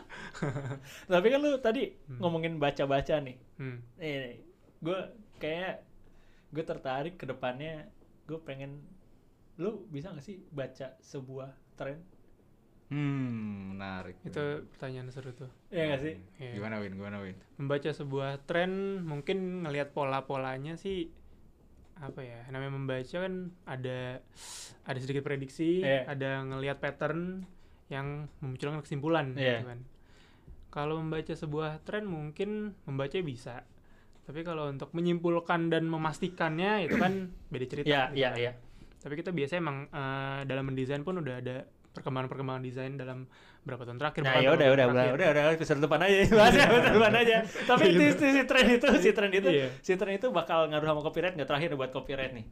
Tapi 1.11 1.27
kan 1.27 1.39
lu 1.43 1.59
tadi 1.59 1.91
ngomongin 2.23 2.63
baca-baca 2.63 3.19
nih. 3.19 3.35
Hmm. 3.59 3.83
Nih, 3.99 4.39
gue 4.81 4.99
kayak 5.37 5.85
gue 6.51 6.65
tertarik 6.65 7.15
ke 7.15 7.25
depannya 7.25 7.87
gue 8.25 8.41
pengen 8.41 8.81
lu 9.61 9.85
bisa 9.87 10.09
gak 10.11 10.25
sih 10.25 10.41
baca 10.51 10.97
sebuah 10.99 11.53
tren? 11.77 12.01
Hmm, 12.91 13.77
menarik. 13.77 14.19
Itu 14.27 14.67
pertanyaan 14.67 15.13
seru 15.15 15.31
tuh. 15.31 15.47
Iya 15.71 15.95
gak 15.95 16.01
sih? 16.03 16.15
Iya. 16.43 16.59
Gimana 16.59 16.83
Win? 16.83 16.97
Gimana 16.97 17.23
Win? 17.23 17.37
Membaca 17.55 17.91
sebuah 17.93 18.43
tren 18.49 19.05
mungkin 19.05 19.63
ngelihat 19.63 19.93
pola-polanya 19.93 20.75
sih 20.75 21.13
apa 22.01 22.25
ya 22.25 22.49
namanya 22.49 22.73
membaca 22.81 23.13
kan 23.21 23.53
ada 23.69 24.25
ada 24.89 24.99
sedikit 24.99 25.21
prediksi 25.21 25.85
Iya. 25.85 26.09
ada 26.09 26.41
ngelihat 26.49 26.81
pattern 26.81 27.45
yang 27.93 28.25
memunculkan 28.41 28.81
kesimpulan 28.81 29.37
Iya. 29.37 29.61
gitu 29.61 29.69
kan 29.69 29.81
kalau 30.73 30.97
membaca 30.97 31.37
sebuah 31.37 31.85
tren 31.85 32.09
mungkin 32.09 32.73
membaca 32.89 33.21
bisa 33.21 33.69
tapi 34.31 34.47
kalau 34.47 34.71
untuk 34.71 34.95
menyimpulkan 34.95 35.67
dan 35.69 35.85
memastikannya 35.85 36.87
itu 36.87 36.95
kan 36.95 37.13
beda 37.51 37.67
cerita 37.67 37.87
Iya, 37.87 38.03
gitu 38.07 38.15
iya, 38.15 38.29
kan. 38.31 38.39
iya. 38.39 38.53
tapi 38.97 39.15
kita 39.19 39.35
biasanya 39.35 39.59
emang 39.59 39.79
eh, 39.87 40.41
dalam 40.47 40.65
mendesain 40.65 41.03
pun 41.03 41.19
udah 41.19 41.35
ada 41.37 41.67
perkembangan-perkembangan 41.91 42.63
desain 42.63 42.95
dalam 42.95 43.27
berapa 43.61 43.83
tahun 43.83 43.99
terakhir 43.99 44.23
Nah 44.23 44.39
ya 44.39 44.55
udah 44.55 44.69
udah 44.71 44.85
udah 44.87 45.05
udah 45.11 45.29
udah 45.35 45.43
episode 45.53 45.83
depan 45.83 45.99
aja 46.01 46.17
bahas 46.39 46.55
ya 46.55 46.65
episode 46.65 46.95
depan 46.95 47.13
aja. 47.13 47.37
Tapi 47.43 47.85
si, 47.91 48.05
si, 48.15 48.27
si 48.31 48.43
tren 48.47 48.67
itu 48.71 48.89
si 49.03 49.11
tren 49.11 49.31
itu 49.35 49.49
Iya. 49.51 49.67
si 49.83 49.93
tren 49.99 50.15
itu 50.15 50.31
bakal 50.31 50.71
ngaruh 50.71 50.87
sama 50.87 51.01
copyright 51.03 51.35
nggak 51.35 51.49
terakhir 51.51 51.75
buat 51.75 51.91
copyright 51.91 52.31
nih? 52.31 52.47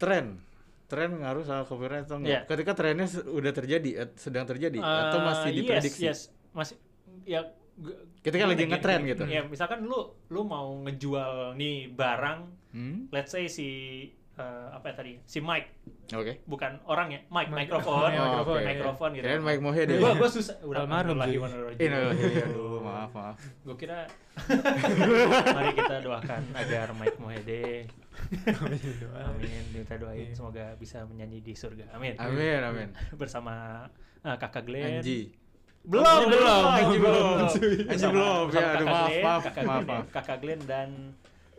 Tren. 0.00 0.40
Tren 0.88 1.10
ngaruh 1.14 1.44
sama 1.44 1.62
copyright 1.62 2.08
atau 2.08 2.16
enggak? 2.18 2.32
Iya. 2.32 2.40
Ketika 2.48 2.72
trennya 2.72 3.06
udah 3.28 3.52
terjadi, 3.52 3.90
eh, 4.00 4.08
sedang 4.16 4.44
terjadi 4.44 4.78
atau 4.80 5.18
Eh, 5.20 5.24
masih 5.24 5.48
yes, 5.48 5.56
diprediksi? 5.60 6.02
Yes, 6.02 6.20
masih 6.50 6.76
ya 7.22 7.40
Ketika 8.18 8.38
gimana 8.40 8.52
lagi 8.52 8.62
gini, 8.62 8.70
ngetren 8.70 9.00
gitu. 9.04 9.24
Ya 9.26 9.40
misalkan 9.42 9.82
lu 9.82 9.98
lu 10.28 10.42
mau 10.42 10.70
ngejual 10.80 11.54
nih 11.54 11.90
barang, 11.90 12.38
Hmm? 12.70 13.08
let's 13.08 13.30
say 13.30 13.46
si 13.46 13.68
eh, 14.32 14.66
apa 14.70 14.88
ya 14.88 14.94
tadi? 14.94 15.12
Si 15.22 15.38
mic, 15.38 15.68
Oke. 16.10 16.40
bukan 16.46 16.80
orang 16.86 17.08
ya, 17.10 17.20
Mic- 17.28 17.52
mikrofon, 17.52 18.08
Iya, 18.08 18.20
mikrofon, 18.22 18.48
oke. 18.50 18.60
iya. 18.60 18.70
mikrofon 18.72 19.08
gitu. 19.12 19.22
Kirain 19.22 19.42
Mike 19.42 19.60
Mohede. 19.60 19.92
Gua 19.94 20.12
gua 20.14 20.30
susah 20.30 20.56
udah 20.62 20.80
Almarhum 20.82 21.18
lagi 21.18 21.36
sih. 21.36 21.76
Ini 21.78 21.96
aduh, 22.42 22.80
maaf, 22.86 23.12
maaf. 23.12 23.36
Gue 23.60 23.76
kira 23.76 24.08
mari 25.52 25.70
kita 25.74 25.96
doakan 26.00 26.42
agar 26.54 26.86
Mike 26.94 27.18
Mohede 27.18 27.84
Amin. 29.18 29.62
Kita 29.74 29.94
doain 29.96 30.24
Iya. 30.24 30.34
semoga 30.34 30.64
bisa 30.76 31.04
menyanyi 31.04 31.40
di 31.40 31.52
surga. 31.52 31.92
Amin. 31.92 32.16
Amin, 32.16 32.60
amin. 32.62 32.88
Bersama 33.12 33.84
uh, 34.22 34.36
Kakak 34.38 34.64
Glenn. 34.64 35.00
Anji. 35.00 35.32
Belum, 35.82 36.04
Oh, 36.04 36.18
belum, 36.22 36.62
belum, 36.94 37.02
belum. 37.02 37.36
Ya, 38.54 38.66
aduh, 38.72 38.86
maaf, 38.86 39.10
maaf, 39.18 39.40
Kakak 39.44 39.62
maaf. 39.66 40.04
Kakak 40.14 40.36
Glenn 40.38 40.62
dan 40.62 40.88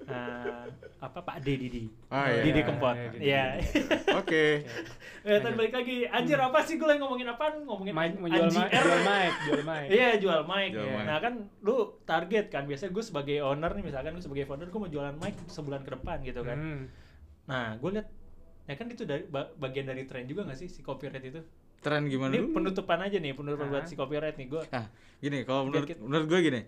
uh, 0.06 0.64
apa 0.98 1.20
Pak 1.22 1.38
D 1.40 1.48
Didi. 1.58 1.84
Ah, 2.08 2.28
iya. 2.30 2.42
Didi 2.42 2.56
iya, 2.56 2.66
Kempot. 2.66 2.96
iya, 2.96 3.08
Didi. 3.10 3.24
Iya. 3.24 3.46
Oke. 4.16 4.46
Eh, 5.24 5.40
tadi 5.40 5.56
balik 5.56 5.72
lagi. 5.72 6.04
Anjir 6.04 6.36
apa 6.36 6.60
sih 6.68 6.76
gue 6.76 6.84
lagi 6.84 7.00
ngomongin 7.00 7.32
apaan? 7.32 7.64
Ngomongin 7.64 7.96
Mic, 7.96 8.12
jual 8.20 8.52
mic, 8.52 8.72
jual 8.76 9.00
mic, 9.08 9.34
jual 9.48 9.62
mic. 9.64 9.88
Iya 9.88 10.10
jual 10.20 10.40
mic. 10.44 10.70
Nah 11.08 11.18
kan 11.24 11.34
lu 11.64 11.76
target 12.04 12.46
kan 12.52 12.68
biasanya 12.68 12.92
gue 12.92 13.00
sebagai 13.00 13.38
owner 13.40 13.72
nih 13.72 13.88
misalkan 13.88 14.12
gue 14.12 14.20
sebagai 14.20 14.44
founder 14.44 14.68
gue 14.68 14.82
mau 14.84 14.92
jualan 14.92 15.16
mic 15.16 15.40
sebulan 15.48 15.88
ke 15.88 15.96
depan 15.96 16.28
gitu 16.28 16.44
kan. 16.44 16.60
Hmm. 16.60 16.82
Nah 17.48 17.80
gue 17.80 17.90
lihat 17.96 18.08
ya 18.68 18.76
kan 18.76 18.88
itu 18.88 19.08
dari 19.08 19.24
ba- 19.24 19.56
bagian 19.56 19.88
dari 19.88 20.04
tren 20.04 20.28
juga 20.28 20.44
gak 20.44 20.60
sih 20.60 20.68
si 20.68 20.84
copyright 20.84 21.24
itu? 21.24 21.40
Tren 21.84 22.08
gimana 22.08 22.32
Ini 22.32 22.40
dulu? 22.42 22.56
penutupan 22.56 22.98
aja 22.98 23.18
nih 23.18 23.34
penutupan 23.34 23.68
buat 23.68 23.84
Ah. 23.84 23.86
si 23.86 23.94
copyright 23.94 24.34
nih 24.34 24.48
gue. 24.48 24.64
Ah, 24.72 24.88
gini, 25.18 25.44
kalau 25.44 25.62
Biar 25.62 25.70
menurut 25.70 25.88
kita- 25.88 26.02
menurut 26.02 26.26
gue 26.26 26.40
gini. 26.42 26.62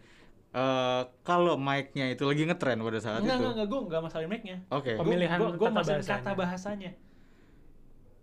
eh 0.52 1.02
kalau 1.22 1.56
mic-nya 1.58 2.06
itu 2.10 2.24
lagi 2.24 2.44
ngetren 2.44 2.80
pada 2.80 2.96
saat 2.98 3.20
Enggak 3.20 3.28
itu. 3.28 3.42
enggak 3.42 3.54
enggak 3.54 3.68
gue 3.68 3.80
enggak 3.82 4.02
masalah 4.04 4.24
mic-nya. 4.26 4.58
Oke. 4.70 4.92
Pem- 4.94 5.00
Pemilihan 5.02 5.38
gue 5.38 5.50
gue 5.50 5.60
tata 5.62 5.72
masalah 5.74 5.96
bahasanya. 5.98 6.20
kata 6.22 6.32
bahasanya. 6.34 6.92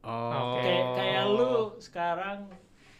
Oh. 0.02 0.59
Kayak 0.59 0.85
kayak 0.94 1.24
lu 1.31 1.50
sekarang 1.78 2.38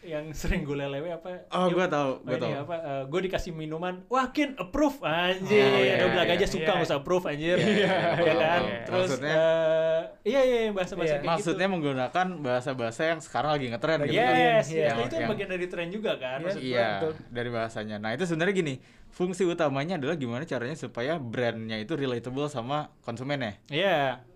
yang 0.03 0.25
sering 0.33 0.63
gue 0.63 0.75
lelewe 0.75 1.09
apa? 1.09 1.47
Oh, 1.49 1.67
yuk, 1.67 1.75
gua 1.75 1.87
tahu, 1.87 2.11
gua 2.21 2.35
ini 2.35 2.43
tahu. 2.43 2.53
apa? 2.61 2.77
gue 3.05 3.21
dikasih 3.23 3.51
minuman, 3.51 4.03
wakin 4.07 4.55
approve 4.57 4.99
anjir. 5.01 5.63
Oh, 5.65 5.79
iya, 5.79 5.95
Udah 5.97 6.09
bilang 6.11 6.27
iya, 6.27 6.35
aja 6.35 6.43
iya. 6.43 6.51
suka 6.51 6.71
nggak 6.73 6.87
usah 6.87 6.99
approve 6.99 7.25
anjir. 7.25 7.57
Iya, 7.57 7.71
iya, 7.73 7.95
ya 8.19 8.35
kan? 8.35 8.61
betul. 8.61 8.83
Terus 8.83 9.09
Maksudnya- 9.09 9.37
eh, 9.39 10.01
iya 10.25 10.41
iya 10.43 10.59
bahasa-bahasa 10.69 11.07
Iya. 11.07 11.15
kayak 11.15 11.23
gitu. 11.23 11.31
Maksudnya 11.33 11.69
menggunakan 11.69 12.27
bahasa-bahasa 12.39 13.01
yang 13.07 13.21
sekarang 13.21 13.51
lagi 13.53 13.67
ngetren 13.69 13.99
gitu. 14.03 14.13
Yes, 14.13 14.27
Iya, 14.27 14.35
yes. 14.35 14.67
iya. 14.69 14.89
Nah, 14.89 15.03
itu 15.03 15.15
Yang- 15.15 15.31
bagian 15.31 15.49
dari 15.49 15.67
tren 15.67 15.89
juga 15.89 16.13
kan. 16.17 16.39
Iya. 16.39 16.45
Maksud 16.45 16.59
gua. 16.59 16.69
Iya, 16.69 16.89
betul. 16.99 17.13
dari 17.29 17.51
bahasanya. 17.51 17.97
Nah, 17.97 18.11
itu 18.11 18.25
sebenarnya 18.25 18.55
gini, 18.55 18.75
fungsi 19.09 19.43
utamanya 19.45 19.95
adalah 19.97 20.17
gimana 20.17 20.43
caranya 20.43 20.75
supaya 20.75 21.17
brandnya 21.17 21.77
itu 21.77 21.93
relatable 21.93 22.49
sama 22.49 22.91
konsumennya. 23.01 23.61
Iya. 23.69 24.19
Gi- 24.19 24.32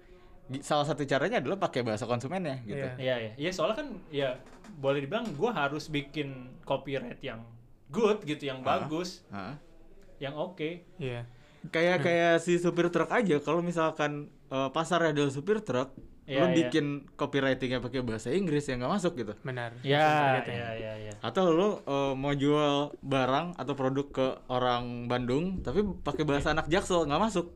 Salah 0.62 0.86
satu 0.86 1.02
caranya 1.02 1.42
adalah 1.42 1.58
pakai 1.58 1.82
bahasa 1.82 2.04
konsumennya 2.04 2.62
gitu. 2.62 2.78
Iya. 2.78 2.94
Iya, 2.96 3.14
iya. 3.18 3.32
Iya, 3.36 3.50
soalnya 3.50 3.76
kan 3.76 3.88
ya 4.08 4.28
boleh 4.74 5.02
dibilang 5.02 5.26
gua 5.34 5.50
harus 5.50 5.86
bikin 5.86 6.28
copyright 6.62 7.18
yang 7.20 7.42
good 7.88 8.22
gitu, 8.22 8.46
yang 8.46 8.62
Ah. 8.62 8.78
bagus, 8.78 9.26
Hah? 9.28 9.58
yang 10.18 10.34
oke. 10.34 10.86
Iya. 10.96 11.26
Kayak 11.66 11.98
kayak 12.00 12.32
si 12.38 12.56
supir 12.56 12.86
truk 12.88 13.10
aja 13.10 13.36
kalau 13.38 13.58
misalkan 13.58 14.30
eh, 14.46 14.70
pasarnya 14.70 15.10
adalah 15.10 15.34
supir 15.34 15.58
truk, 15.58 15.90
Iya, 16.22 16.38
lo 16.38 16.46
iya. 16.46 16.54
bikin 16.60 16.86
copywritingnya 17.14 17.78
pakai 17.78 18.02
bahasa 18.02 18.30
Inggris 18.30 18.66
yang 18.66 18.78
nggak 18.78 18.92
masuk 18.92 19.12
gitu. 19.14 19.34
Benar. 19.42 19.74
Ya, 19.82 20.38
Gitu. 20.38 20.50
iya, 20.52 20.68
iya, 20.74 20.92
iya. 21.00 21.12
Atau 21.18 21.50
lo 21.50 21.82
eh, 21.82 22.14
mau 22.14 22.30
jual 22.30 22.94
barang 22.98 23.54
atau 23.54 23.74
produk 23.74 24.06
ke 24.06 24.26
orang 24.46 25.06
Bandung 25.06 25.58
tapi 25.60 25.82
pakai 25.82 26.22
bahasa 26.22 26.50
anak 26.50 26.66
Jaksel 26.66 27.06
nggak 27.06 27.18
masuk. 27.20 27.50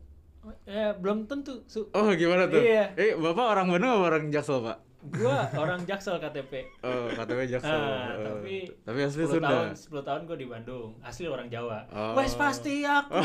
Ya, 0.64 0.94
belum 0.94 1.24
tentu. 1.24 1.60
Su. 1.66 1.88
Oh, 1.90 2.08
gimana 2.12 2.46
tuh? 2.46 2.58
Iya. 2.58 2.94
Eh, 2.94 3.12
Bapak 3.12 3.46
orang 3.50 3.68
Bandung 3.68 3.92
apa 3.92 4.04
orang 4.08 4.24
Jaksel, 4.28 4.60
Pak? 4.62 4.78
Gua 5.02 5.36
orang 5.54 5.80
Jaksel 5.82 6.16
KTP. 6.16 6.52
Oh, 6.80 7.08
KTP 7.10 7.40
Jaksel. 7.50 7.72
Ah, 7.72 8.08
Eh, 8.10 8.20
tapi 8.22 8.54
tapi 8.82 8.98
asli 9.02 9.22
10 9.22 9.32
Sunda. 9.34 9.48
tahun, 9.48 9.68
10 9.72 10.00
tahun 10.02 10.20
gue 10.24 10.36
di 10.36 10.46
Bandung. 10.46 10.90
Asli 11.00 11.24
orang 11.24 11.48
Jawa. 11.48 11.84
Oh. 11.88 12.12
Wes 12.14 12.32
pasti 12.34 12.84
aku. 12.84 13.16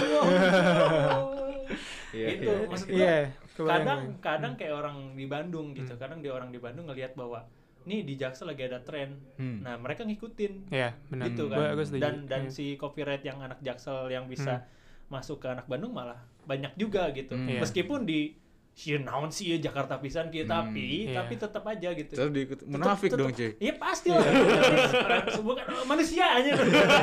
Iya, 2.11 2.27
gitu. 2.31 2.47
iya. 2.47 2.55
Maksud 2.65 2.87
gua, 2.87 2.95
Iya, 2.95 3.17
kadang 3.57 4.01
kadang 4.19 4.53
kayak 4.53 4.73
orang 4.73 4.97
di 5.13 5.25
Bandung 5.25 5.67
gitu. 5.71 5.93
Kadang 5.95 6.19
dia 6.19 6.31
orang 6.31 6.47
di 6.49 6.59
Bandung 6.59 6.85
ngelihat 6.85 7.11
bahwa 7.13 7.43
nih 7.83 8.01
di 8.03 8.15
Jaksel 8.15 8.47
lagi 8.47 8.65
ada 8.65 8.79
tren. 8.81 9.19
Hmm. 9.35 9.59
Nah, 9.61 9.75
mereka 9.75 10.03
ngikutin. 10.03 10.69
Iya, 10.69 10.95
benar. 11.05 11.25
gitu 11.27 11.47
Gua- 11.47 11.59
kan. 11.65 11.75
gua 11.75 11.85
setuju. 11.85 12.01
dan 12.01 12.15
dan 12.25 12.41
Iya. 12.45 12.51
si 12.51 12.65
copyright 12.75 13.21
yang 13.21 13.39
anak 13.39 13.59
Jaksel 13.59 14.07
yang 14.07 14.25
bisa 14.25 14.63
masuk 15.07 15.37
ke 15.37 15.47
anak 15.47 15.65
Bandung 15.65 15.91
malah 15.91 16.17
banyak 16.43 16.73
juga 16.75 17.09
gitu. 17.11 17.33
Hmm. 17.33 17.47
Iya. 17.47 17.59
Meskipun 17.61 18.03
di 18.03 18.33
sih 18.75 18.99
naon 18.99 19.31
sih 19.31 19.55
ya 19.55 19.71
Jakarta 19.71 19.95
pisan 19.97 20.27
Hmm, 20.27 20.35
kita 20.35 20.67
tapi 20.67 21.07
iya. 21.07 21.15
tapi 21.15 21.33
tetap 21.35 21.63
aja 21.63 21.89
gitu. 21.91 22.11
Terus 22.11 22.27
diikut 22.29 22.59
munafik 22.67 23.07
Tetep- 23.07 23.17
dong, 23.17 23.31
tetep- 23.31 23.55
cuy. 23.55 23.63
Iya 23.63 23.73
pasti 23.77 24.07
lah. 24.11 24.23
Orang 24.91 25.23
bukan 25.41 25.65
manusia 25.87 26.25
aja. 26.27 26.51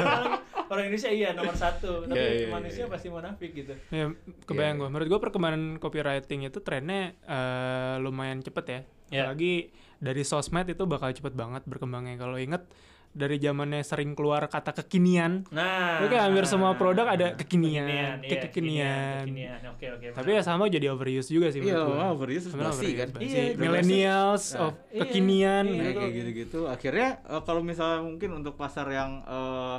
Orang 0.73 0.85
Indonesia 0.87 1.09
iya 1.09 1.33
nomor 1.33 1.53
satu, 1.53 2.05
tapi 2.05 2.17
Iya, 2.17 2.29
iya, 2.39 2.49
manusia 2.49 2.85
iya. 2.85 2.93
pasti 2.93 3.09
munafik 3.09 3.51
gitu. 3.53 3.73
Ya, 3.89 4.13
kebayang 4.45 4.77
Iya. 4.77 4.81
gua. 4.81 4.89
Menurut 4.89 5.09
gua 5.09 5.21
perkembangan 5.23 5.63
copywriting 5.79 6.45
itu 6.45 6.59
trennya 6.61 7.17
eh, 7.19 7.95
lumayan 7.99 8.41
cepet 8.41 8.65
ya. 8.65 8.81
Iya. 9.09 9.23
Apalagi 9.27 9.73
dari 9.97 10.23
sosmed 10.23 10.67
itu 10.67 10.85
bakal 10.85 11.09
cepet 11.11 11.33
banget 11.33 11.65
berkembangnya. 11.65 12.17
Kalau 12.17 12.37
inget 12.37 12.69
dari 13.13 13.37
zamannya 13.37 13.81
sering 13.81 14.13
keluar 14.13 14.45
kata 14.47 14.73
kekinian, 14.75 15.45
Nah, 15.49 16.01
Itu 16.01 16.09
kayak 16.09 16.25
hampir 16.27 16.45
semua 16.45 16.73
produk 16.73 17.05
ada 17.07 17.33
kekinian, 17.35 17.85
kekinian, 17.85 18.17
iya, 18.19 18.37
kekinian. 18.41 19.23
kekinian. 19.23 19.59
Oke, 19.69 19.87
oke. 19.91 20.07
tapi 20.13 20.29
ya 20.31 20.41
sama 20.41 20.65
jadi 20.67 20.89
overuse 20.89 21.29
juga 21.29 21.49
sih 21.49 21.61
Iya, 21.61 21.77
menurut 21.77 21.87
gua. 21.87 21.97
wah, 21.99 22.09
overuse 22.11 22.47
overuse, 22.49 22.89
kan. 22.95 23.09
basi. 23.11 23.25
Iya, 23.27 23.45
millennials 23.55 24.45
of 24.55 24.73
Iya, 24.89 25.01
kekinian 25.03 25.65
iya. 25.67 25.77
Ya, 25.77 25.85
gitu. 25.87 25.99
kayak 25.99 26.13
gitu-gitu. 26.15 26.61
Akhirnya 26.67 27.09
eh, 27.23 27.43
kalau 27.43 27.61
misalnya 27.61 28.01
mungkin 28.01 28.31
untuk 28.35 28.55
pasar 28.55 28.89
yang 28.89 29.21
eh, 29.23 29.79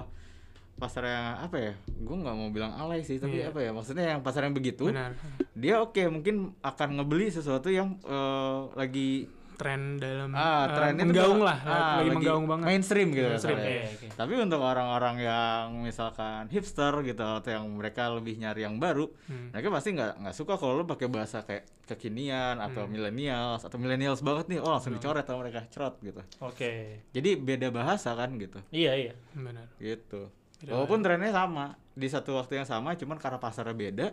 pasar 0.75 1.03
yang 1.03 1.25
apa 1.39 1.57
ya? 1.59 1.73
Gue 1.95 2.15
nggak 2.15 2.35
mau 2.35 2.49
bilang 2.49 2.73
alay 2.75 3.01
sih, 3.01 3.17
tapi 3.17 3.39
Iya. 3.39 3.49
apa 3.49 3.59
ya? 3.59 3.71
Maksudnya 3.71 4.05
yang 4.09 4.21
pasar 4.21 4.41
yang 4.43 4.53
begitu, 4.53 4.89
Benar. 4.89 5.17
dia 5.53 5.79
oke 5.79 6.01
mungkin 6.07 6.35
akan 6.59 6.89
ngebeli 6.97 7.29
sesuatu 7.29 7.67
yang 7.67 7.97
eh, 7.99 8.59
lagi 8.73 9.25
Tren 9.53 9.81
dalam 9.97 10.33
ah 10.33 10.65
trennya 10.67 10.99
tuh 10.99 11.07
menggaung 11.07 11.39
tuh, 11.39 11.45
lah, 11.45 11.57
ah, 11.61 11.97
lagi, 11.97 12.09
menggaung 12.09 12.45
banget. 12.45 12.65
mainstream 12.65 13.07
gitu 13.09 13.27
Mainstream, 13.27 13.57
kasarnya. 13.57 13.75
Oke, 13.79 13.93
oke. 13.93 14.07
Tapi 14.13 14.33
untuk 14.35 14.61
orang-orang 14.61 15.15
yang 15.19 15.65
misalkan 15.79 16.41
hipster 16.47 16.93
gitu 17.01 17.21
atau 17.21 17.49
yang 17.49 17.65
mereka 17.69 18.09
lebih 18.09 18.35
nyari 18.35 18.61
yang 18.61 18.77
baru, 18.77 19.07
Hmm. 19.25 19.49
mereka 19.49 19.67
pasti 19.69 19.89
nggak 19.91 20.11
nggak 20.19 20.35
suka 20.35 20.53
kalau 20.55 20.73
lu 20.75 20.85
pakai 20.85 21.07
bahasa 21.07 21.41
kayak 21.41 21.63
kekinian 21.85 22.57
atau 22.57 22.83
Hmm. 22.83 22.91
millennials 22.91 23.61
atau 23.61 23.77
millennials 23.77 24.19
banget 24.19 24.45
nih, 24.47 24.59
oh 24.59 24.71
langsung 24.71 24.91
dicoret 24.91 25.23
sama 25.23 25.39
mereka 25.41 25.63
cerot 25.67 25.95
gitu. 25.99 26.21
Oke. 26.39 27.05
Jadi 27.09 27.29
beda 27.35 27.67
bahasa 27.69 28.13
kan 28.13 28.33
gitu. 28.35 28.57
Iya, 28.69 28.91
iya. 28.95 29.13
Benar. 29.31 29.67
Gitu. 29.75 30.27
Beda 30.59 30.71
Walaupun 30.73 30.99
trennya 30.99 31.29
sama 31.29 31.65
di 31.91 32.07
satu 32.07 32.33
waktu 32.33 32.57
yang 32.57 32.65
sama, 32.65 32.95
cuman 32.95 33.17
karena 33.17 33.37
pasarnya 33.37 33.71
beda, 33.71 34.07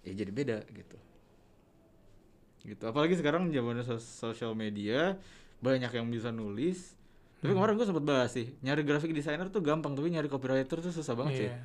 ya 0.00 0.12
jadi 0.14 0.28
beda 0.28 0.58
gitu. 0.68 0.98
Gitu. 2.64 2.82
Apalagi 2.82 3.14
sekarang 3.18 3.50
zaman 3.50 3.82
sosial 3.98 4.52
media 4.54 5.16
banyak 5.58 5.90
yang 5.90 6.06
bisa 6.08 6.30
nulis. 6.30 6.94
Tapi 7.38 7.54
Hmm. 7.54 7.62
kemarin 7.62 7.74
gue 7.78 7.86
sempet 7.86 8.02
bahas 8.02 8.30
sih, 8.34 8.50
nyari 8.66 8.82
graphic 8.82 9.14
designer 9.14 9.46
tuh 9.46 9.62
gampang, 9.62 9.94
tapi 9.94 10.10
nyari 10.10 10.26
copywriter 10.26 10.82
tuh 10.82 10.90
susah 10.90 11.14
banget 11.14 11.34
sih. 11.38 11.50
Iya. 11.50 11.62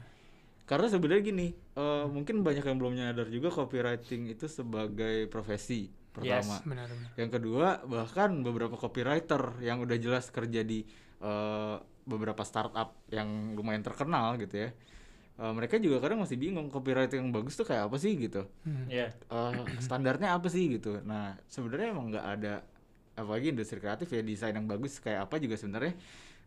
Karena 0.64 0.88
sebenarnya 0.88 1.24
gini, 1.26 1.48
eh, 1.52 2.06
mungkin 2.08 2.46
banyak 2.46 2.62
yang 2.62 2.78
belum 2.78 2.94
nyadar 2.94 3.28
juga 3.28 3.50
copywriting 3.50 4.30
itu 4.30 4.46
sebagai 4.46 5.26
profesi 5.28 5.90
pertama. 6.14 6.62
Benar, 6.62 6.88
benar. 6.94 7.10
Yang 7.18 7.30
kedua, 7.42 7.68
bahkan 7.90 8.46
beberapa 8.46 8.78
copywriter 8.78 9.58
yang 9.66 9.82
udah 9.82 9.98
jelas 9.98 10.30
kerja 10.30 10.62
di 10.62 10.86
eh, 11.24 11.78
beberapa 12.04 12.44
startup 12.44 13.00
yang 13.08 13.56
lumayan 13.56 13.80
terkenal 13.80 14.36
gitu 14.36 14.68
ya. 14.68 14.70
Eh, 15.34 15.54
mereka 15.54 15.76
juga 15.78 15.98
kadang 16.00 16.22
masih 16.22 16.38
bingung 16.38 16.70
copywriting 16.70 17.24
yang 17.24 17.32
bagus 17.32 17.56
tuh 17.56 17.66
kayak 17.66 17.90
apa 17.90 17.98
sih 17.98 18.14
gitu. 18.16 18.46
Hmm. 18.64 18.86
Iya. 18.88 19.10
Eh, 19.12 19.52
standarnya 19.80 20.38
apa 20.38 20.48
sih 20.48 20.78
gitu. 20.78 21.02
Nah, 21.02 21.38
sebenarnya 21.48 21.88
emang 21.92 22.14
nggak 22.14 22.28
ada 22.40 22.54
apalagi 23.14 23.54
industri 23.54 23.78
kreatif 23.78 24.10
ya 24.10 24.26
desain 24.26 24.52
yang 24.52 24.66
bagus 24.66 24.98
kayak 24.98 25.30
apa 25.30 25.38
juga 25.38 25.54
sebenarnya 25.54 25.94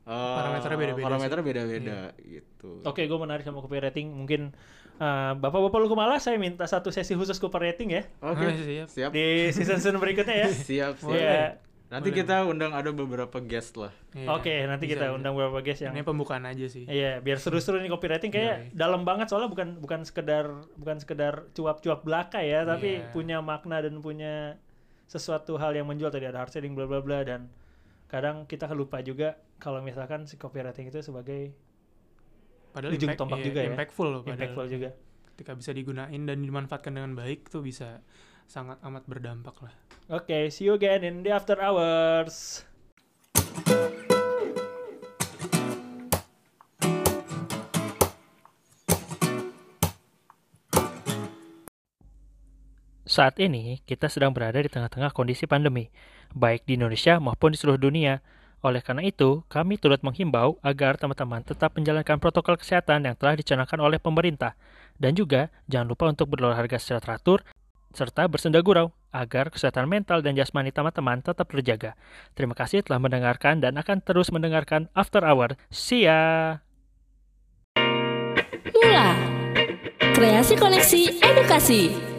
eh, 0.03 0.35
Parameternya 0.38 0.79
beda-beda 0.79 1.07
parameternya 1.07 1.44
beda-beda 1.46 1.99
gitu. 2.22 2.70
Oke, 2.83 3.07
gue 3.07 3.18
menarik 3.18 3.42
sama 3.42 3.59
copywriting. 3.59 4.11
Mungkin 4.11 4.51
eh, 4.99 5.33
bapak-bapak 5.35 5.79
lu 5.79 5.88
kemala 5.88 6.18
saya 6.18 6.38
minta 6.38 6.66
satu 6.66 6.90
sesi 6.90 7.14
khusus 7.14 7.38
copywriting 7.38 7.90
ya 7.90 8.03
Oke, 8.22 8.46
Oh, 8.46 8.55
siap. 8.55 8.88
siap. 8.90 9.11
di 9.11 9.51
season-season 9.51 9.99
berikutnya 9.99 10.46
ya. 10.46 10.49
Siap, 10.51 10.94
siap. 10.99 11.14
Iya. 11.14 11.65
Nanti 11.87 12.11
Boleh. 12.11 12.18
kita 12.20 12.37
undang 12.42 12.75
ada 12.75 12.90
beberapa 12.90 13.38
guest 13.38 13.79
lah. 13.79 13.94
Iya. 14.11 14.27
Oke, 14.33 14.51
nanti 14.66 14.85
Bisa, 14.85 14.92
kita 14.92 15.07
bisa. 15.07 15.14
undang 15.14 15.33
beberapa 15.33 15.62
guest 15.62 15.81
yang 15.81 15.94
Ini 15.94 16.03
pembukaan 16.03 16.42
aja 16.42 16.66
sih. 16.66 16.83
Iya, 16.83 17.22
biar 17.22 17.38
seru-seru 17.38 17.79
nih 17.79 17.87
copywriting 17.88 18.29
kayak 18.29 18.55
Iya. 18.59 18.75
dalam 18.75 19.07
banget 19.07 19.31
soalnya 19.31 19.46
bukan 19.46 19.79
bukan 19.79 20.03
sekedar 20.03 20.51
bukan 20.75 20.99
sekedar 20.99 21.46
cuap-cuap 21.53 22.03
belaka 22.03 22.42
ya, 22.42 22.62
tapi 22.62 22.99
Iya. 23.01 23.11
punya 23.11 23.38
makna 23.38 23.79
dan 23.81 24.01
punya 24.01 24.59
sesuatu 25.07 25.55
hal 25.55 25.72
yang 25.72 25.87
menjual 25.87 26.11
tadi 26.11 26.27
ada 26.27 26.42
hard 26.42 26.51
selling 26.51 26.75
bla 26.75 26.85
bla 26.85 26.99
bla 26.99 27.22
dan 27.22 27.46
kadang 28.07 28.42
kita 28.44 28.66
lupa 28.72 28.99
juga 28.99 29.35
kalau 29.57 29.79
misalkan 29.79 30.27
si 30.27 30.35
copywriting 30.35 30.88
itu 30.88 30.99
sebagai 31.01 31.55
Padahal 32.72 32.92
ujung 32.92 33.09
impact- 33.09 33.20
tombak 33.20 33.38
iya, 33.38 33.46
juga 33.46 33.61
ya. 33.62 33.70
Impactful 33.72 34.09
loh 34.11 34.22
impactful 34.22 34.66
juga. 34.66 34.90
Ketika 35.31 35.53
bisa 35.55 35.70
digunain 35.70 36.20
dan 36.20 36.38
dimanfaatkan 36.40 36.92
dengan 36.92 37.14
baik 37.14 37.46
tuh 37.46 37.62
bisa 37.62 38.03
sangat 38.46 38.78
amat 38.87 39.04
berdampak 39.11 39.59
lah. 39.59 39.74
Oke, 40.06 40.48
see 40.54 40.70
you 40.70 40.78
again 40.78 41.02
in 41.02 41.26
the 41.26 41.35
after 41.35 41.59
hours. 41.59 42.62
Saat 53.06 53.38
ini, 53.38 53.80
kita 53.87 54.11
sedang 54.11 54.35
berada 54.35 54.59
di 54.59 54.68
tengah-tengah 54.68 55.14
kondisi 55.14 55.46
pandemi, 55.46 55.88
baik 56.35 56.66
di 56.68 56.74
Indonesia 56.74 57.16
maupun 57.22 57.54
di 57.54 57.59
seluruh 57.59 57.78
dunia. 57.80 58.20
Oleh 58.61 58.82
karena 58.82 59.06
itu, 59.06 59.46
kami 59.46 59.78
turut 59.78 60.02
menghimbau 60.02 60.59
agar 60.61 60.98
teman-teman 60.98 61.40
tetap 61.40 61.78
menjalankan 61.78 62.18
protokol 62.18 62.59
kesehatan 62.59 63.06
yang 63.06 63.14
telah 63.14 63.38
dicanangkan 63.38 63.78
oleh 63.78 64.02
pemerintah. 64.02 64.59
Dan 64.98 65.14
juga, 65.14 65.54
jangan 65.70 65.87
lupa 65.87 66.11
untuk 66.11 66.35
berolahraga 66.35 66.76
secara 66.76 66.98
teratur, 66.98 67.46
serta 67.96 68.28
bersenda 68.28 68.61
gurau, 68.61 68.92
agar 69.09 69.48
kesehatan 69.48 69.88
mental 69.88 70.20
dan 70.20 70.37
jasmani 70.37 70.68
teman-teman 70.68 71.24
tetap 71.24 71.48
terjaga. 71.48 71.96
Terima 72.37 72.52
kasih 72.52 72.85
telah 72.85 73.00
mendengarkan 73.00 73.64
dan 73.64 73.80
akan 73.80 74.04
terus 74.04 74.28
mendengarkan 74.28 74.92
After 74.92 75.24
Hour. 75.24 75.56
See 75.72 76.04
ya! 76.04 76.61
Mula. 78.76 79.16
Kreasi 80.12 80.54
koneksi 80.61 81.24
edukasi. 81.24 82.15